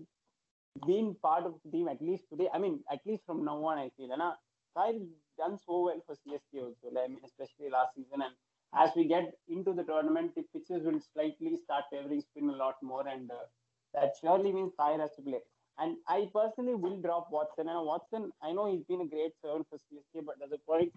[0.87, 2.49] been part of the team at least today.
[2.53, 4.13] I mean, at least from now on, I feel.
[4.13, 4.35] And uh,
[4.77, 5.01] Tyre
[5.39, 6.97] done so well for CSK also.
[6.97, 8.23] I mean, especially last season.
[8.23, 8.35] And
[8.77, 12.77] as we get into the tournament, the pitches will slightly start favoring spin a lot
[12.83, 13.47] more, and uh,
[13.95, 15.41] that surely means Tyre has to play.
[15.79, 17.69] And I personally will drop Watson.
[17.69, 20.93] And Watson, I know he's been a great servant for CSK, but at the point,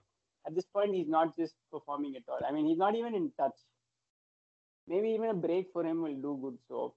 [0.45, 2.39] at this point, he's not just performing at all.
[2.47, 3.57] I mean, he's not even in touch.
[4.87, 6.57] Maybe even a break for him will do good.
[6.69, 6.93] So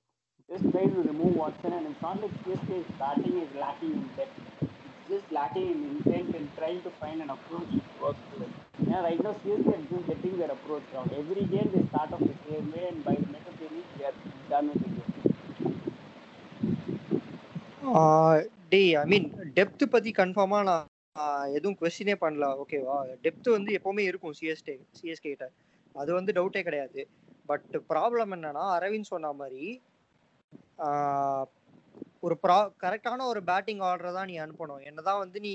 [0.49, 4.39] just try to remove Watson, and it's not like CSK's batting is lacking in depth.
[4.63, 8.47] It's just lacking in intent and trying to find an approach which works for.
[8.87, 11.11] Yeah, right now CSK are just getting their approach wrong.
[11.17, 13.87] Every game they start off the same way, and by the mid of the innings
[13.99, 14.15] they are
[14.49, 15.00] done with game.
[18.73, 19.27] டேய் ஐ mean
[19.57, 22.45] depth பத்தி கன்ஃபார்மா நான் எதுவும் கொஸ்டினே பண்ணல.
[22.63, 25.47] ஓகேவா depth வந்து எப்பவுமே இருக்கும் சிஎஸ்டே சிஎஸ்கே கிட்ட.
[25.95, 27.01] அது வந்து டவுட்டே கிடையாது.
[27.47, 29.65] பட் ப்ராப்ளம் என்னன்னா அரவிந்த் சொன்ன மாதிரி
[32.27, 34.83] ஒரு ப்ரா கரெக்டான ஒரு பேட்டிங் ஆர்டரை தான் நீ அனுப்பணும்.
[34.91, 35.55] என்னதான் வந்து நீ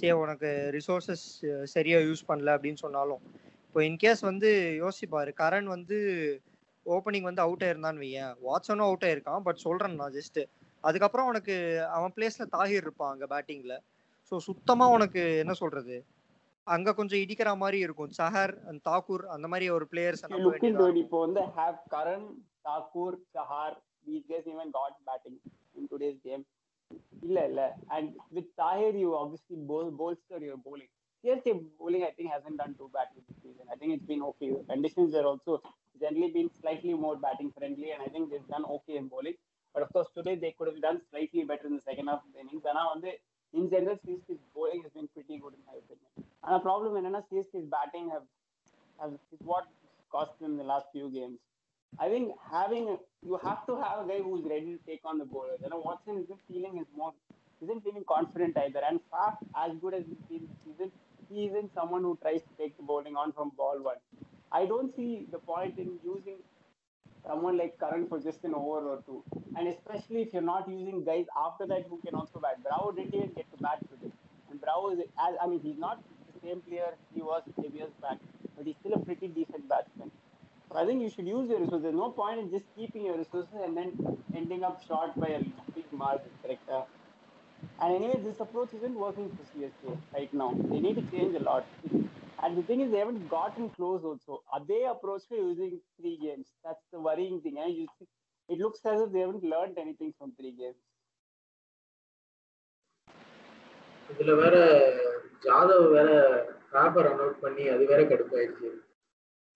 [0.00, 1.26] சே உனக்கு ரிசோர்சஸ்
[1.74, 3.22] சரியா யூஸ் பண்ணல அப்படின்னு சொன்னாலும்.
[3.66, 4.50] இப்போ இன்கேஸ் வந்து
[4.84, 5.32] யோசிப்பாரு.
[5.42, 5.98] கரண் வந்து
[6.86, 8.34] ஓப்பனிங் வந்து அவுட் ஆயிருந்தான்னு வையேன்.
[8.46, 9.44] வாட்ஸனும் அவுட் ஆயிருக்கான்.
[9.48, 10.40] பட் சொல்றேன் நான் ஜஸ்ட்
[10.88, 11.54] அதுக்கப்புறம் உனக்கு
[11.96, 13.74] அவன் பிளேஸ்ல தாகிர் இருப்பான் அங்க பேட்டிங்ல
[14.32, 15.96] ஸோ சுத்தமா உனக்கு என்ன சொல்றது
[16.74, 20.24] அங்க கொஞ்சம் இடிக்கிற மாதிரி இருக்கும் சஹர் and தாக்கூர் அந்த மாதிரி ஒரு பிளேயர்ஸ்
[21.04, 22.22] இப்போ வந்து have Karan,
[22.66, 23.70] Thakur, Chahar,
[24.06, 25.36] these guys even got batting
[25.78, 26.44] in today's game.
[27.26, 27.62] இல்ல இல்ல
[27.94, 30.90] and with Tahir you obviously bol bolster your bowling.
[31.24, 31.48] CSK
[31.80, 33.66] bowling I think hasn't done too badly this season.
[33.74, 34.48] I think it's been okay.
[34.56, 35.54] The conditions are also
[36.02, 39.36] generally been slightly more batting friendly and I think they've done okay in bowling.
[39.74, 42.64] But of course, today they could have done slightly better in the second half innings.
[42.64, 43.12] And now, on the,
[43.54, 46.10] in general, CSK's bowling has been pretty good in my opinion.
[46.44, 48.26] And a problem in CSK's batting have,
[49.00, 49.66] have is what
[50.10, 51.38] cost them the last few games.
[51.98, 55.24] I think having you have to have a guy who's ready to take on the
[55.24, 55.56] bowler.
[55.62, 57.12] You know, Watson isn't feeling his more
[57.62, 58.80] isn't feeling confident either.
[58.88, 60.92] And Faf, as good as he feels this season,
[61.28, 63.96] he isn't someone who tries to take the bowling on from ball one.
[64.52, 66.38] I don't see the point in using
[67.26, 69.22] someone like Karan for just an over or two.
[69.56, 72.62] And especially if you're not using guys after that who can also bat.
[72.62, 74.12] Bravo didn't even get to bat today.
[74.50, 76.02] And Bravo is, as, I mean, he's not
[76.32, 78.18] the same player he was five years back,
[78.56, 80.10] but he's still a pretty decent batsman.
[80.70, 81.82] So I think you should use your resources.
[81.82, 85.40] There's no point in just keeping your resources and then ending up short by a
[85.74, 86.68] big margin, correct?
[86.68, 86.82] Uh,
[87.82, 90.54] and anyway, this approach isn't working for CSK right now.
[90.70, 91.66] They need to change a lot.
[92.40, 94.42] And the thing is, they haven't gotten close also.
[94.50, 96.46] Are they approach for using three games?
[96.64, 97.56] That's the worrying thing.
[97.58, 98.06] And you see,
[98.48, 100.80] it looks as if they haven't learned anything from three games.
[104.10, 104.54] இதுல வேற
[105.44, 106.08] ஜாதவ் வேற
[106.72, 108.70] paper run out பண்ணி அது வேற கடுப்பாயிடுச்சு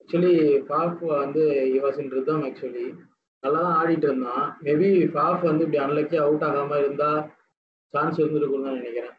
[0.01, 0.35] actually
[0.69, 1.45] Faf வந்து
[1.85, 2.87] was in rhythm actually
[3.43, 7.11] நல்லா தான் ஆடிட்டு இருந்தான் மேபி ஃபாஃப் வந்து இப்படி அன்லக்கி அவுட் ஆகாம இருந்தா
[7.95, 9.17] சான்ஸ் இருந்திருக்கும்னு தான் நினைக்கிறேன்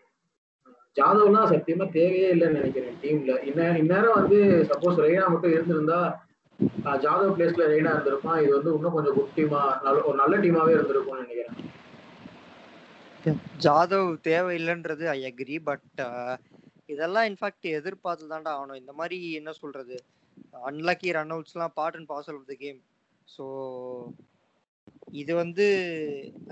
[0.98, 4.38] ஜாதவ்லாம் சத்தியமா தேவையே இல்லைன்னு நினைக்கிறேன் டீம்ல இன்ன இந்நேரம் வந்து
[4.70, 6.00] சப்போஸ் ரெய்னா மட்டும் இருந்திருந்தா
[7.06, 8.42] ஜாதவ் பிளேஸ்ல ரெய்னா இருந்திருப்பான்.
[8.44, 11.58] இது வந்து இன்னும் கொஞ்சம் குட் டீமா நல்ல ஒரு நல்ல டீமாவே இருந்திருக்கும்னு நினைக்கிறேன்.
[13.66, 16.02] ஜாதவ் தேவையில்லைன்றது ஐ அக்ரி பட்
[16.94, 18.80] இதெல்லாம் இன்ஃபேக்ட் எதிர்பார்த்து தான்டா ஆகணும்.
[18.82, 19.96] இந்த மாதிரி என்ன சொல்றது?
[20.70, 22.80] Unlucky run அவுட்ஸ்லாம் part and parcel of the game
[23.36, 23.46] so
[25.22, 25.66] இது வந்து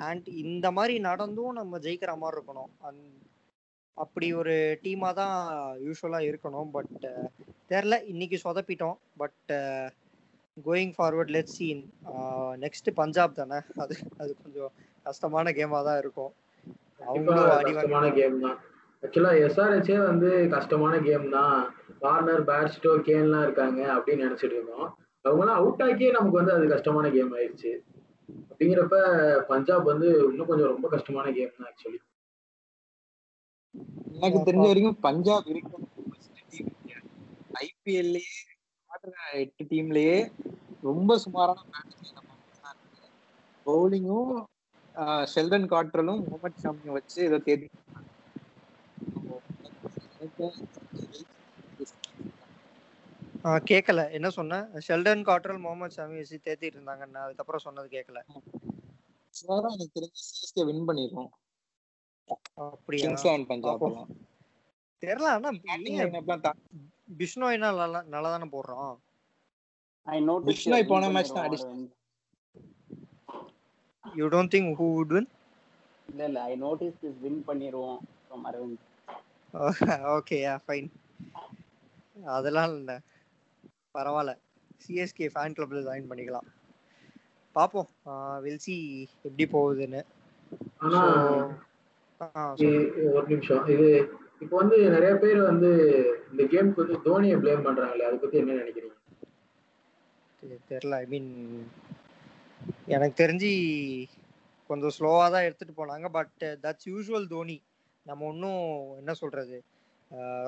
[0.10, 2.72] அண்ட் இந்த மாதிரி நடந்தும் நம்ம ஜெயிக்கிற மாதிரி இருக்கணும்.
[2.88, 3.02] அந்
[3.98, 4.54] அப்படி ஒரு
[4.84, 5.36] டீமாக தான்
[5.86, 6.70] யூஸ்வலாக இருக்கணும்.
[6.76, 6.94] பட்
[7.72, 7.96] தெரில.
[8.12, 8.98] இன்னைக்கு சொதப்பிட்டோம்.
[9.22, 9.52] But
[10.58, 11.84] going forward let see
[12.64, 13.60] next Punjab தானே?
[13.84, 14.72] அது அது கொஞ்சம்
[15.08, 16.32] கஷ்டமான கேமாக தான் இருக்கும்.
[17.08, 18.58] அவங்களும் கஷ்டமான கேம் தான்.
[19.04, 21.56] ஆக்சுவலா எஸ்ஆர்ஹெச்சே வந்து கஷ்டமான கேம் தான்.
[22.04, 24.88] வார்னர் பேட்ஸ்டோ கேன்லாம் இருக்காங்க அப்படின்னு நினைச்சிட்டு இருந்தோம்
[25.26, 27.72] அவங்களாம் அவுட் ஆக்கியே நமக்கு வந்து அது கஷ்டமான கேம் ஆயிடுச்சு.
[28.50, 28.98] அப்படிங்கிறப்ப
[29.52, 32.00] பஞ்சாப் வந்து இன்னும் கொஞ்சம் ரொம்ப கஷ்டமான கேம் தான் ஆக்சுவலி
[34.18, 35.86] எனக்கு தெரிஞ்ச வரைக்கும் பஞ்சாப் இருக்கும்
[37.62, 38.32] ஐபிஎல்லையே
[39.42, 40.18] எட்டு டீம்லயே
[40.84, 42.30] ரொம்ப சுமாரான பேட்ஸ்மேன்
[43.66, 44.32] பவுலிங்கும்
[45.34, 47.68] ஷெல்டன் காட்ரலும் முகமது ஷாமியும் வச்சு ஏதோ தேடி
[53.68, 54.58] கேட்கல என்ன சொன்ன?
[54.86, 58.20] ஷெல்டன் காட்ரல் முகமது ஷமி வச்சு தேத்திட்டு இருந்தாங்கன்னு அதுக்கப்புறம் சொன்னது கேட்கல
[59.74, 61.30] எனக்கு தெரிஞ்சு சிஎஸ்கே வின் பண்ணிரும்
[62.68, 63.14] அப்படியா?
[63.50, 63.86] பஞ்சாப்
[65.04, 65.50] தெரியல ஆனா
[67.20, 68.94] பிஷ்னோய்னா நல்லா நல்லா தானே போடுறான்
[70.08, 70.68] I noticed.
[70.90, 71.84] பிஷ்னாய் போன match தான்.
[74.06, 75.30] You don't think who would win
[76.10, 78.84] இல்ல இல்ல ஐ நோட்டீஸ் திஸ் வின் பண்ணிடுவோம் from Aravind
[80.14, 80.88] okay ya fine
[82.36, 82.96] அதெல்லாம் இல்லை.
[83.96, 84.34] பரவாயில்ல.
[84.82, 86.50] சிஎஸ்கே ஃபேன் கிளப்ல ஜாயின் பண்ணிக்கலாம்.
[87.56, 87.90] பார்ப்போம்
[88.46, 88.76] வில் சி
[89.26, 90.02] எப்படி போகுதுன்னு.
[93.16, 93.64] ஒரு நிமிஷம்.
[93.76, 93.88] இது
[94.44, 95.70] இப்போ வந்து நிறைய பேர் வந்து
[96.32, 98.98] இந்த கேம்க்கு வந்து தோனியை ப்ளேம் பண்றாங்களே அதை பத்தி என்ன நினைக்கிறீங்க?
[100.72, 100.96] தெரியல.
[101.04, 101.30] ஐ மீன்
[102.96, 103.52] எனக்கு தெரிஞ்சு
[104.70, 107.58] கொஞ்சம் ஸ்லோவாக தான் எடுத்துட்டு போனாங்க பட் தட்ஸ் யூஷுவல் தோனி.
[108.06, 108.64] நம்ம ஒன்றும்
[109.02, 109.58] என்ன சொல்றது?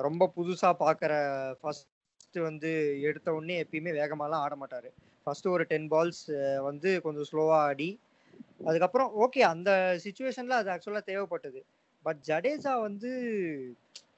[0.06, 1.12] ரொம்ப புதுசா பார்க்குற
[1.60, 2.70] ஃபர்ஸ்ட் வந்து
[3.08, 4.88] எடுத்த உடனே எப்பயுமே வேகமாலாம் ஆட மாட்டாரு.
[5.24, 6.24] ஃபர்ஸ்ட் ஒரு டென் பால்ஸ்
[6.68, 7.88] வந்து கொஞ்சம் ஸ்லோவா ஆடி
[8.60, 9.70] அதுக்கப்புறம் ஓகே அந்த
[10.04, 11.60] சுச்சுவேஷன்ல அது ஆக்சுவலா தேவைப்பட்டது.
[12.04, 13.10] பட் ஜடேஜா வந்து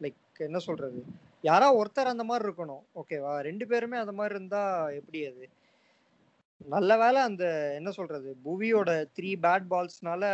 [0.02, 1.00] லைக் என்ன சொல்றது?
[1.44, 2.82] யாரா ஒருத்தர் அந்த மாதிரி இருக்கணும்.
[2.94, 5.46] ஓகேவா ரெண்டு பேருமே அந்த மாதிரி இருந்தா எப்படி அது?
[6.60, 7.44] நல்ல வேலை அந்த
[7.76, 8.36] என்ன சொல்றது?
[8.44, 10.24] புவியோட த்ரீ பேட் பால்ஸ்னால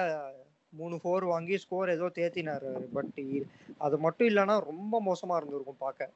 [0.72, 2.70] மூணு ஃபோர் வாங்கி ஸ்கோர் ஏதோ தேத்தினாரு.
[2.92, 3.18] பட்
[3.78, 6.10] அது மட்டும் இல்லைன்னா ரொம்ப மோசமா இருந்திருக்கும் பார்க்க.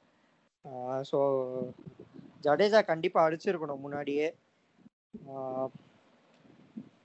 [1.11, 1.19] ஸோ
[2.45, 4.35] ஜடேஜா கண்டிப்பா அடிச்சிருக்கணும் முன்னாடியே.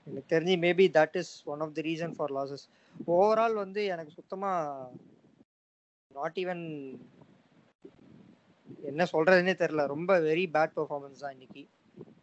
[0.06, 2.64] எனக்கு தெரிஞ்சு maybe that is one of the reason for losses
[3.16, 4.50] overall வந்து எனக்கு சுத்தமா
[6.10, 6.64] நாட் ஈவன்
[8.90, 9.82] என்ன சொல்றதுன்னே தெரியல.
[9.94, 11.62] ரொம்ப வெரி பேட் பர்ஃபார்மன்ஸ் தான் இன்னைக்கு.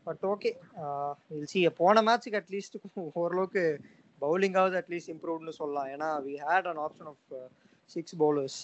[0.08, 0.50] பட் ஓகே
[1.52, 2.78] சி போன மேட்ச்சுக்கு அட்லீஸ்ட்
[3.22, 3.63] ஓரளவுக்கு
[4.22, 5.89] பவுலிங்காவது அட்லீஸ்ட் இம்ப்ரூவ்னு சொல்லலாம்.
[5.96, 7.34] ஏன்னா we had an option of
[7.96, 8.60] six bowlers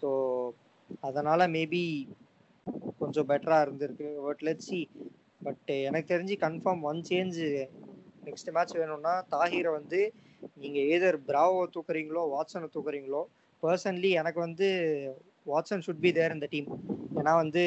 [0.00, 0.08] so
[1.08, 1.84] அதனால மேபி
[3.00, 4.08] கொஞ்சம் பெட்டராக இருந்திருக்கு.
[4.26, 4.80] பட் லெட் சி
[5.46, 7.48] பட் எனக்கு தெரிஞ்சு confirm one change
[8.26, 10.00] next match வேணும்னா தாஹீரை வந்து
[10.62, 13.22] நீங்க ஏதர் பிராவோ தூக்குறீங்களோ வாட்சனை தூக்குறீங்களோ
[13.62, 14.68] பர்சனலி எனக்கு வந்து
[15.46, 16.68] வாட்சன் ஷுட் பி தேர் இந்த டீம்
[17.20, 17.62] ஏன்னா வந்து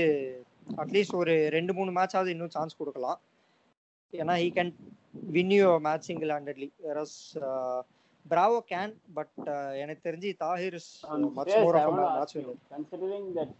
[0.81, 3.19] அட்லீஸ்ட் ஒரு ரெண்டு மூணு மேட்சாவது இன்னும் சான்ஸ் கொடுக்கலாம்.
[4.13, 4.71] ஏன்னா he can
[5.35, 7.17] win you match single handedly whereas
[8.25, 9.33] Bravo can but
[9.83, 10.89] எனக்கு தெரிஞ்சு Tahir is
[11.37, 13.51] much more of match you, considering that,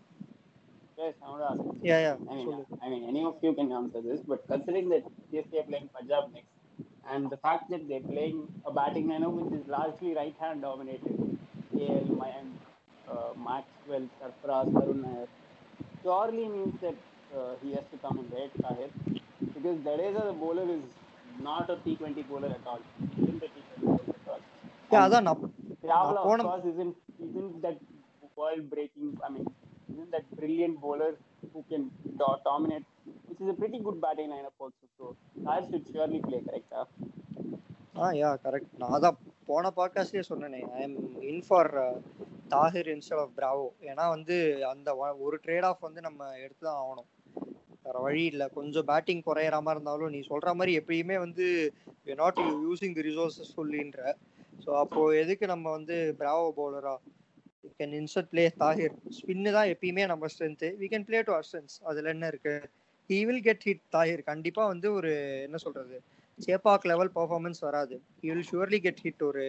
[0.97, 1.61] yes, I want to ask.
[1.89, 2.49] Yeah yeah I mean,
[2.83, 6.54] I mean, any of you can answer this, but considering that CSK playing Punjab next,
[7.11, 11.37] And the fact that they're playing a batting lineup which is largely right hand dominated,
[11.73, 12.51] KL, Mayank,
[13.09, 15.27] uh, Maxwell, Sarfaraz, Varun Nair,
[16.03, 16.95] surely means that
[17.37, 18.91] uh, he has to come in rate Sahib
[19.53, 20.83] because Jadeja the bowler is
[21.41, 22.79] not a T20 bowler at all.
[23.21, 24.41] Isn't a T20 bowler at all.
[24.91, 25.39] Yeah, that's not.
[25.83, 27.77] Travel, of course, isn't, isn't that
[28.35, 29.45] world breaking, I mean,
[29.91, 31.15] isn't that brilliant bowler
[31.53, 31.91] who can
[32.43, 32.83] dominate,
[33.27, 34.73] which is a pretty good batting lineup also.
[35.45, 36.61] So, Tahir should surely play,
[37.97, 38.05] ஆ?
[38.11, 41.69] Yeah correct நான் அதான் போன பாட்காஸ்ட்லயே சொன்னேனே I am in for
[42.49, 47.07] Tahir instead of Bravo ஏன்னா வந்து அந்த ஒரு ட்ரேட் ஆஃப் வந்து நம்ம எடுத்து தான் ஆகணும்.
[47.83, 48.47] வேற வழி இல்லை.
[48.47, 51.73] கொஞ்சம் பேட்டிங் குறையிற மாதிரி இருந்தாலும் நீ சொல்ற மாதிரி எப்பயுமே வந்து
[52.15, 54.15] நாட் யூஸிங் தி ரிசோர்ஸஸ் சொல்லின்ற
[54.65, 56.95] ஸோ அப்போ எதுக்கு நம்ம வந்து Bravo பவுலரா
[57.63, 61.47] we can insert play Tahir spin தான் எப்பயுமே நம்ம strength we can play to our
[61.51, 62.67] strengths அதில் என்ன இருக்குது
[63.09, 65.11] he will get hit Tahir கண்டிப்பா வந்து ஒரு
[65.47, 65.97] என்ன சொல்றது
[66.39, 67.95] சேப்பாக் லெவல் பர்ஃபார்மன்ஸ் வராது.
[68.21, 69.43] He will surely get hit ஒரு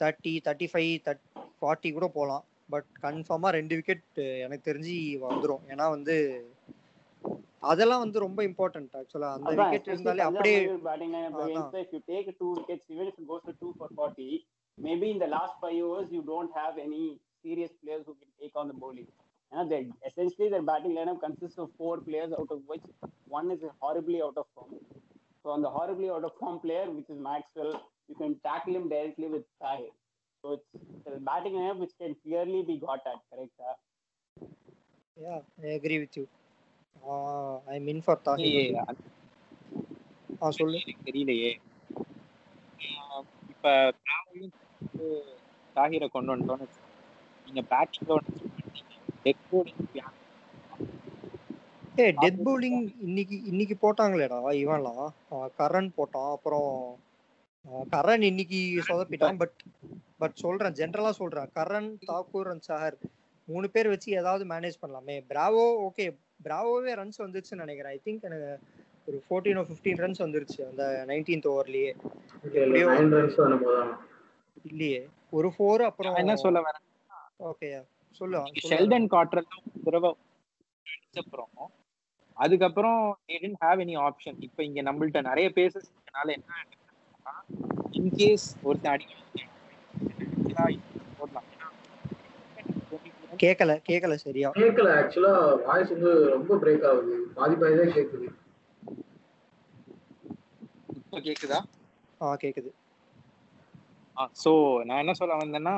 [0.00, 1.22] thirty thirty five that
[1.60, 4.04] forty கூட போகலாம் பட் கன்ஃபார்மாக ரெண்டு விக்கெட்
[4.44, 6.16] எனக்கு தெரிஞ்சு வந்துடும் ஏன்னா வந்து
[7.70, 10.58] அதெல்லாம் வந்து ரொம்ப இம்பார்ட்டன்ட் ஆக்சுவலா அந்த விக்கெட் இருந்தாலே அப்படியே
[11.80, 14.28] if you take two wickets, even if it goes to two for 40,
[14.78, 17.04] maybe in the last five overs, you don't have any
[17.44, 19.08] serious players who can take on the bowling.
[19.52, 22.82] You know, they essentially their batting lineup consists of four players, out of which
[23.28, 24.74] one is horribly out of form.
[25.42, 27.72] So on the horribly out of form player, which is Maxwell,
[28.08, 29.90] you can tackle him directly with Tahir.
[30.44, 30.66] So it's
[31.06, 33.54] the batting lineup which can clearly be got at, correct?
[35.16, 35.34] Yeah
[35.64, 36.24] I agree with you
[37.74, 38.76] I mean for Tahir ஏய், வந்து.
[38.90, 39.02] அது
[40.42, 41.52] ஆ சொல்லு தெரியலையே
[43.52, 43.66] இப்ப
[44.04, 44.54] டிராவலையும்
[45.76, 46.94] தாகிரை கொண்டு வந்துட்டோம்னு வச்சுக்கோங்க.
[47.46, 48.12] நீங்க பேட்டிங்ல
[49.24, 49.82] டெத் போலிங்
[52.00, 52.40] ஏ டெத்
[53.06, 55.06] இன்னைக்கு இன்னைக்கு போட்டாங்களேடா இவன்லாம்.
[55.60, 56.70] கரண் போட்டான் அப்புறம்
[57.94, 59.56] கரண் இன்னைக்கு சொதப்பிட்டான் பட்
[60.22, 61.50] பட் சொல்றேன் ஜென்ரலா சொல்றேன்.
[61.58, 62.96] கரண் தாக்கூர் அண்ட் சஹர்
[63.48, 65.16] மூணு பேர் வச்சு ஏதாவது மேனேஜ் பண்ணலாமே.
[65.30, 66.06] பிராவோ ஓகே
[66.44, 67.94] பிராவோவே ரன்ஸ் வந்துருச்சுன்னு நினைக்கிறேன்.
[67.96, 68.50] ஐ திங்க் எனக்கு
[69.08, 71.92] ஒரு ஃபோர்டீன் ஃபிஃப்டீன் ரன்ஸ் வந்துருச்சு அந்த நைன்டீன்த் ஓவர்லயே
[74.64, 75.00] இல்லையே
[75.30, 76.84] ஒரு ஃபோர் அப்புறம் என்ன சொல்ல வரேன்?
[77.40, 77.68] ஓகே
[78.20, 78.38] சொல்லு.
[78.68, 79.48] ஷெல்டன் காட்ரல்
[79.84, 80.10] தடவை
[81.22, 81.52] அப்புறம்
[82.36, 83.00] அதுக்கப்புறம்
[83.62, 84.34] have any option.
[84.46, 86.64] இப்போ இங்க நம்மள்ட்ட நிறைய பேசஸ் இருக்கனால என்ன
[87.98, 89.26] இன்கேஸ் ஒருத்தன் அடிக்கலாம்
[91.18, 91.46] போடலாம்
[93.42, 94.48] கேட்கல கேட்கல சரியா.
[94.58, 95.32] கேட்கல ஆக்சுவலா
[95.66, 97.16] வாய்ஸ் வந்து ரொம்ப பிரேக் ஆகுது.
[97.36, 98.28] பாதி பாதி தான் கேக்குது.
[100.98, 101.58] இப்போ கேக்குதா?
[102.20, 102.70] ஆ கேக்குது.
[104.42, 104.52] ஸோ
[104.86, 105.74] நான் என்ன சொல்ல வந்தேன்னா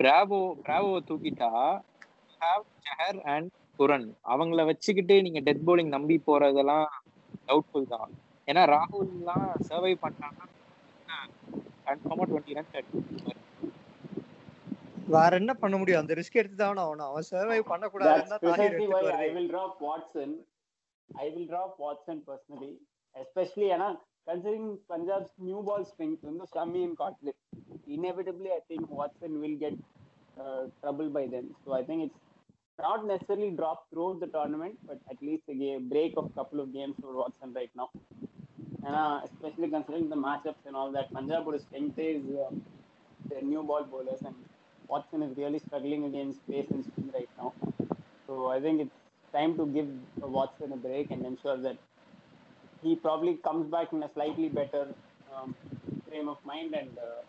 [0.00, 1.50] பிராவோ பிராவோவை தூக்கிட்டா
[2.40, 6.86] ஹாவ் ஜஹர் அண்ட் குரன் அவங்கள வச்சுக்கிட்டு நீங்க டெத் bowling நம்பி போறதெல்லாம்
[7.48, 8.10] டவுட்ஃபுல் தான்.
[8.48, 10.46] ஏன்னா ராகுல்லாம் சர்வை பண்ணாங்கன்னா
[11.88, 13.42] கன்ஃபார்மா டுவெண்ட்டி ரன்ஸ் அடிப்பாரு
[15.14, 16.02] வேற என்ன பண்ண முடியும்?
[16.02, 17.08] அந்த ரிஸ்க் எடுத்து தான் ஆகணும்.
[17.10, 20.30] அவன் சர்வை பண்ணக்கூடாதுன்னு That's தான் தாஹிர் precisely எடுத்துட்டு why I வருது will drop Watson.
[21.08, 21.28] I
[24.28, 27.34] considering Punjab's new ball strength in the Shami and Kotler.
[27.86, 29.74] Inevitably, I think Watson will get
[30.40, 31.50] uh, trouble by then.
[31.64, 32.20] So I think it's
[32.78, 36.94] not necessarily drop throughout the tournament, but at least a break of couple of games
[37.00, 37.90] for Watson right now.
[38.84, 42.54] And uh, especially considering the matchups and all that, Punjab would strength is uh,
[43.30, 44.34] their new ball bowlers and
[44.88, 47.52] Watson is really struggling against pace and spin right now.
[48.26, 48.96] So I think it's
[49.32, 49.88] time to give
[50.20, 51.76] Watson a break and ensure that
[52.86, 54.84] he probably comes back in a slightly better
[55.28, 55.48] um,
[56.06, 57.20] frame of mind and uh,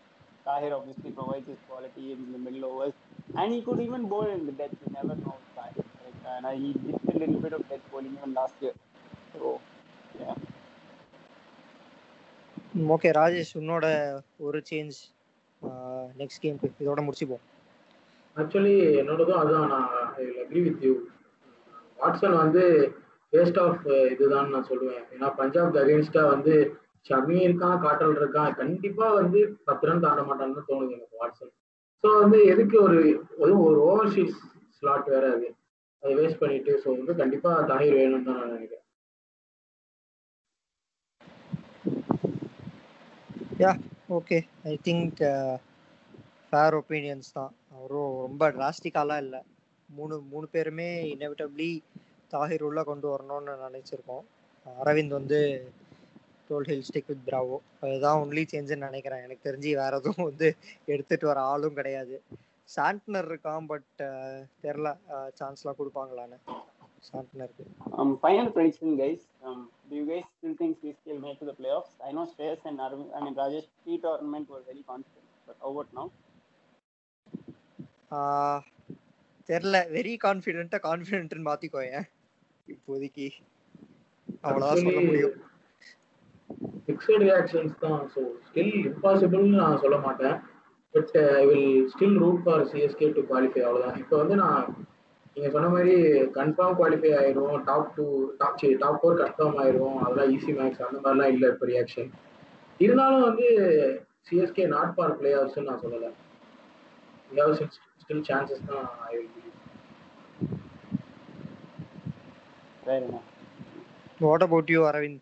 [0.46, 2.94] Tahir obviously provides his quality in the middle overs
[3.34, 6.54] and he could even bowl in the death you never know Tahir like, and uh,
[6.62, 8.76] he did a little bit of death bowling even last year
[9.34, 9.42] so
[10.14, 10.36] yeah
[12.94, 13.86] okay Rajesh உன்னோட
[14.46, 14.98] ஒரு change
[16.20, 17.44] next கேம்க்கு இதோட முடிச்சுப்போம்
[18.36, 19.88] actually என்னோடதும் அதுதான் நான்
[20.42, 20.92] agree with you
[22.00, 22.64] Watson வந்து
[23.32, 25.04] waste of uh, இதுதான் நான் சொல்லுவேன்.
[25.14, 26.54] ஏன்னா பஞ்சாப் அகேன்ஸ்டா வந்து
[27.06, 31.54] ஷமி இருக்கான் காட்டல் இருக்கான் கண்டிப்பா வந்து பத்து ரன் தாண்ட மாட்டான்னு தோணுது எனக்கு வாட்ஸ்அப்
[32.04, 32.98] ஸோ வந்து எதுக்கு ஒரு
[33.40, 34.36] அதுவும் ஒரு ஓவர்சீஸ்
[34.76, 35.48] ஸ்லாட் வேற அது?
[36.02, 38.84] அதை வேஸ்ட் பண்ணிட்டு ஸோ வந்து கண்டிப்பா தாயிர் வேணும்னு தான் நான் நினைக்கிறேன்.
[43.62, 43.72] Yeah
[44.18, 44.38] okay
[44.70, 45.20] I think
[46.48, 47.52] fair opinions தான்.
[47.74, 49.40] அவரும் ரொம்ப டிராஸ்டிக்காலாம் இல்லை.
[49.88, 51.70] மூணு மூணு பேருமே இனவிட்டபிளி
[52.30, 54.24] தாகிர் உள்ள கொண்டு வரணும்னு நினைச்சிருக்கோம்.
[54.84, 55.72] அரவிந்த் வந்து
[56.50, 59.22] டோல் ஹில் ஸ்டிக் வித் பிராவோ அதுதான் ஒன்லி சேஞ்சுன்னு நினைக்கிறேன்.
[59.22, 62.22] எனக்கு தெரிஞ்சு வேற எதுவும் வந்து எடுத்துட்டு வர ஆளும் கிடையாது.
[62.76, 64.08] சாண்ட்னர் இருக்கான் பட்
[64.62, 64.96] தெரில
[65.40, 66.36] சான்ஸ்லாம் கொடுப்பாங்களான்னு.
[67.12, 67.64] சாண்ட்னருக்கு
[68.26, 69.18] prediction, guys.
[69.44, 72.00] Um, do you guys still think CSK will make the playoffs?
[72.00, 75.94] I know Shreyas and Arvind, I mean Rajesh pre-tournament were very confident, but how about
[75.94, 76.08] now?
[79.46, 82.08] தெரில very கான்ஃபிடென்ட்டா கான்ஃபிடென்ட்னு மாத்திக்கோயேன்.
[82.74, 83.26] இப்போதைக்கு
[84.48, 85.36] அவ்வளோதான் சொல்ல முடியும்.
[86.88, 88.02] மிக்சட் ரியாக்ஷன்ஸ் தான்.
[88.14, 90.36] So still இம்பாசிபிள்னு நான் சொல்ல மாட்டேன்.
[90.94, 94.62] But I will still root for CSK to qualify அவ்வளோதான் இப்போ வந்து நான்
[95.32, 95.94] நீங்கள் சொன்ன மாதிரி
[96.38, 97.56] கன்ஃபார்ம் குவாலிஃபை ஆயிரும்.
[97.68, 98.06] டாப் டூ
[98.40, 99.98] டாப் சி டாப் ஃபோர் கன்ஃபார்ம் ஆயிரும்.
[100.04, 102.10] அதெல்லாம் ஈஸி மேக்ஸ் அந்த மாதிரிலாம் இல்லை இப்போ ரியாக்ஷன்
[102.80, 103.46] இருந்தாலும் வந்து
[104.28, 106.10] சிஎஸ்கே நாட் ஃபார் பிளே ஆஃப்ஸ்னு நான் சொல்லலை.
[108.02, 109.47] ஸ்டில் சான்சஸ் தான் I will
[112.88, 113.24] Enough.
[114.20, 115.20] What about you Aravind?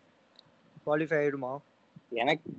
[0.83, 1.51] Qualify ஆயிடுமா?
[2.21, 2.49] எனக்கு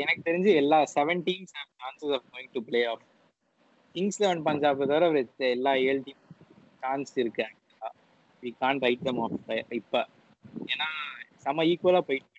[0.00, 3.04] எனக்கு தெரிஞ்சு எல்லா seven teams have chances of going to play off
[3.94, 6.22] Kings Eleven Punjab தவிர with எல்லா ஏழு டீம்
[6.82, 7.90] சான்ஸ் இருக்கு ஆக்சுவலா
[8.42, 9.36] we can write them off
[9.80, 9.94] இப்ப.
[10.72, 10.88] ஏன்னா
[11.44, 12.30] செம ஈக்குவலா போயிட்டு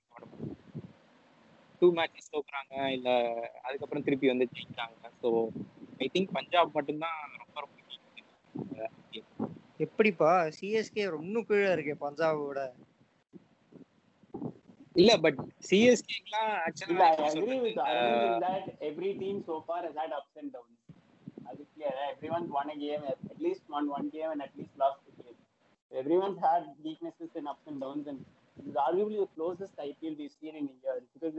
[1.82, 3.10] டூ மேட்சஸ் தோக்குறாங்க இல்ல
[3.64, 4.94] அதுக்கப்புறம் திருப்பி வந்து ஜெயிக்கிறாங்க.
[5.22, 5.30] ஸோ
[6.02, 7.72] ஐ திங்க் பஞ்சாப் மட்டும்தான் ரொம்ப ரொம்ப.
[9.84, 12.60] எப்படிப்பா சிஎஸ்கே இன்னும் கீழே இருக்கே பஞ்சாபோட
[15.02, 17.08] இல்ல பட் சிஎஸ்கேலாம் ஆக்சுவலா
[18.46, 20.72] that every team so far has had ups and downs.
[21.50, 22.08] As it's clear, eh?
[22.16, 25.14] everyone's won a game, at at least won one game and at least lost a
[25.20, 25.40] game.
[25.92, 28.20] Everyone's had weaknesses and ups and downs, and
[28.58, 31.36] this is arguably the closest IPL we've seen in years because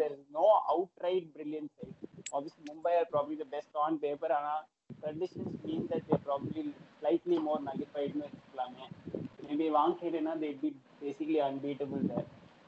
[2.33, 7.39] Obviously, Mumbai are probably the best on paper, and conditions mean that they're probably slightly
[7.39, 8.11] more nullified.
[8.11, 9.19] Islam, eh?
[9.49, 12.25] Maybe Wankhede, they'd be basically unbeatable there.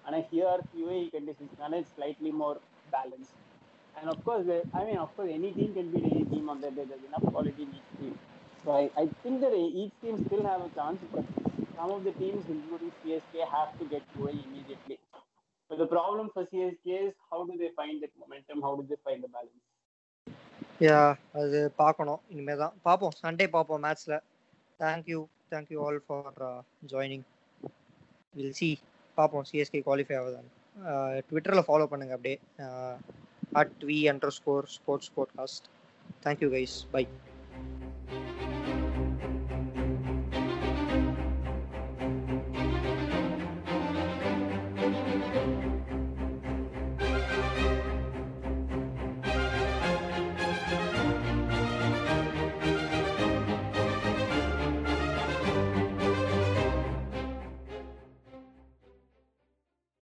[0.06, 2.58] And here, UAE conditions, it's slightly more
[2.90, 3.32] balanced.
[4.00, 6.76] And of course, I mean, of course, any team can beat any team on that
[6.76, 6.84] day.
[6.88, 8.18] There's enough quality in each team.
[8.64, 11.24] So I, I think that each team still have a chance, but
[11.76, 14.98] some of the teams, including CSK, have to get UAE immediately.
[15.78, 18.62] The problem for CSK is how do they find that momentum?
[18.62, 19.64] How do they find the balance?
[20.80, 20.98] Yeah
[21.32, 22.20] அது பார்க்கணும்.
[22.28, 24.16] இனிமே தான் பார்ப்போம் Sunday பார்ப்போம் மேட்ச்ல
[24.80, 25.08] thank
[25.72, 26.38] you all for
[26.92, 27.24] joining
[28.34, 28.68] will see
[29.14, 29.46] பார்ப்போம்.
[29.52, 30.52] CSK qualify ஆகுதான்னு.
[30.90, 32.38] Uh, ட்விட்டரில் ஃபாலோ பண்ணுங்க அப்படியே.
[33.52, 35.66] At we under score sports podcast
[36.24, 37.02] thank you guys bye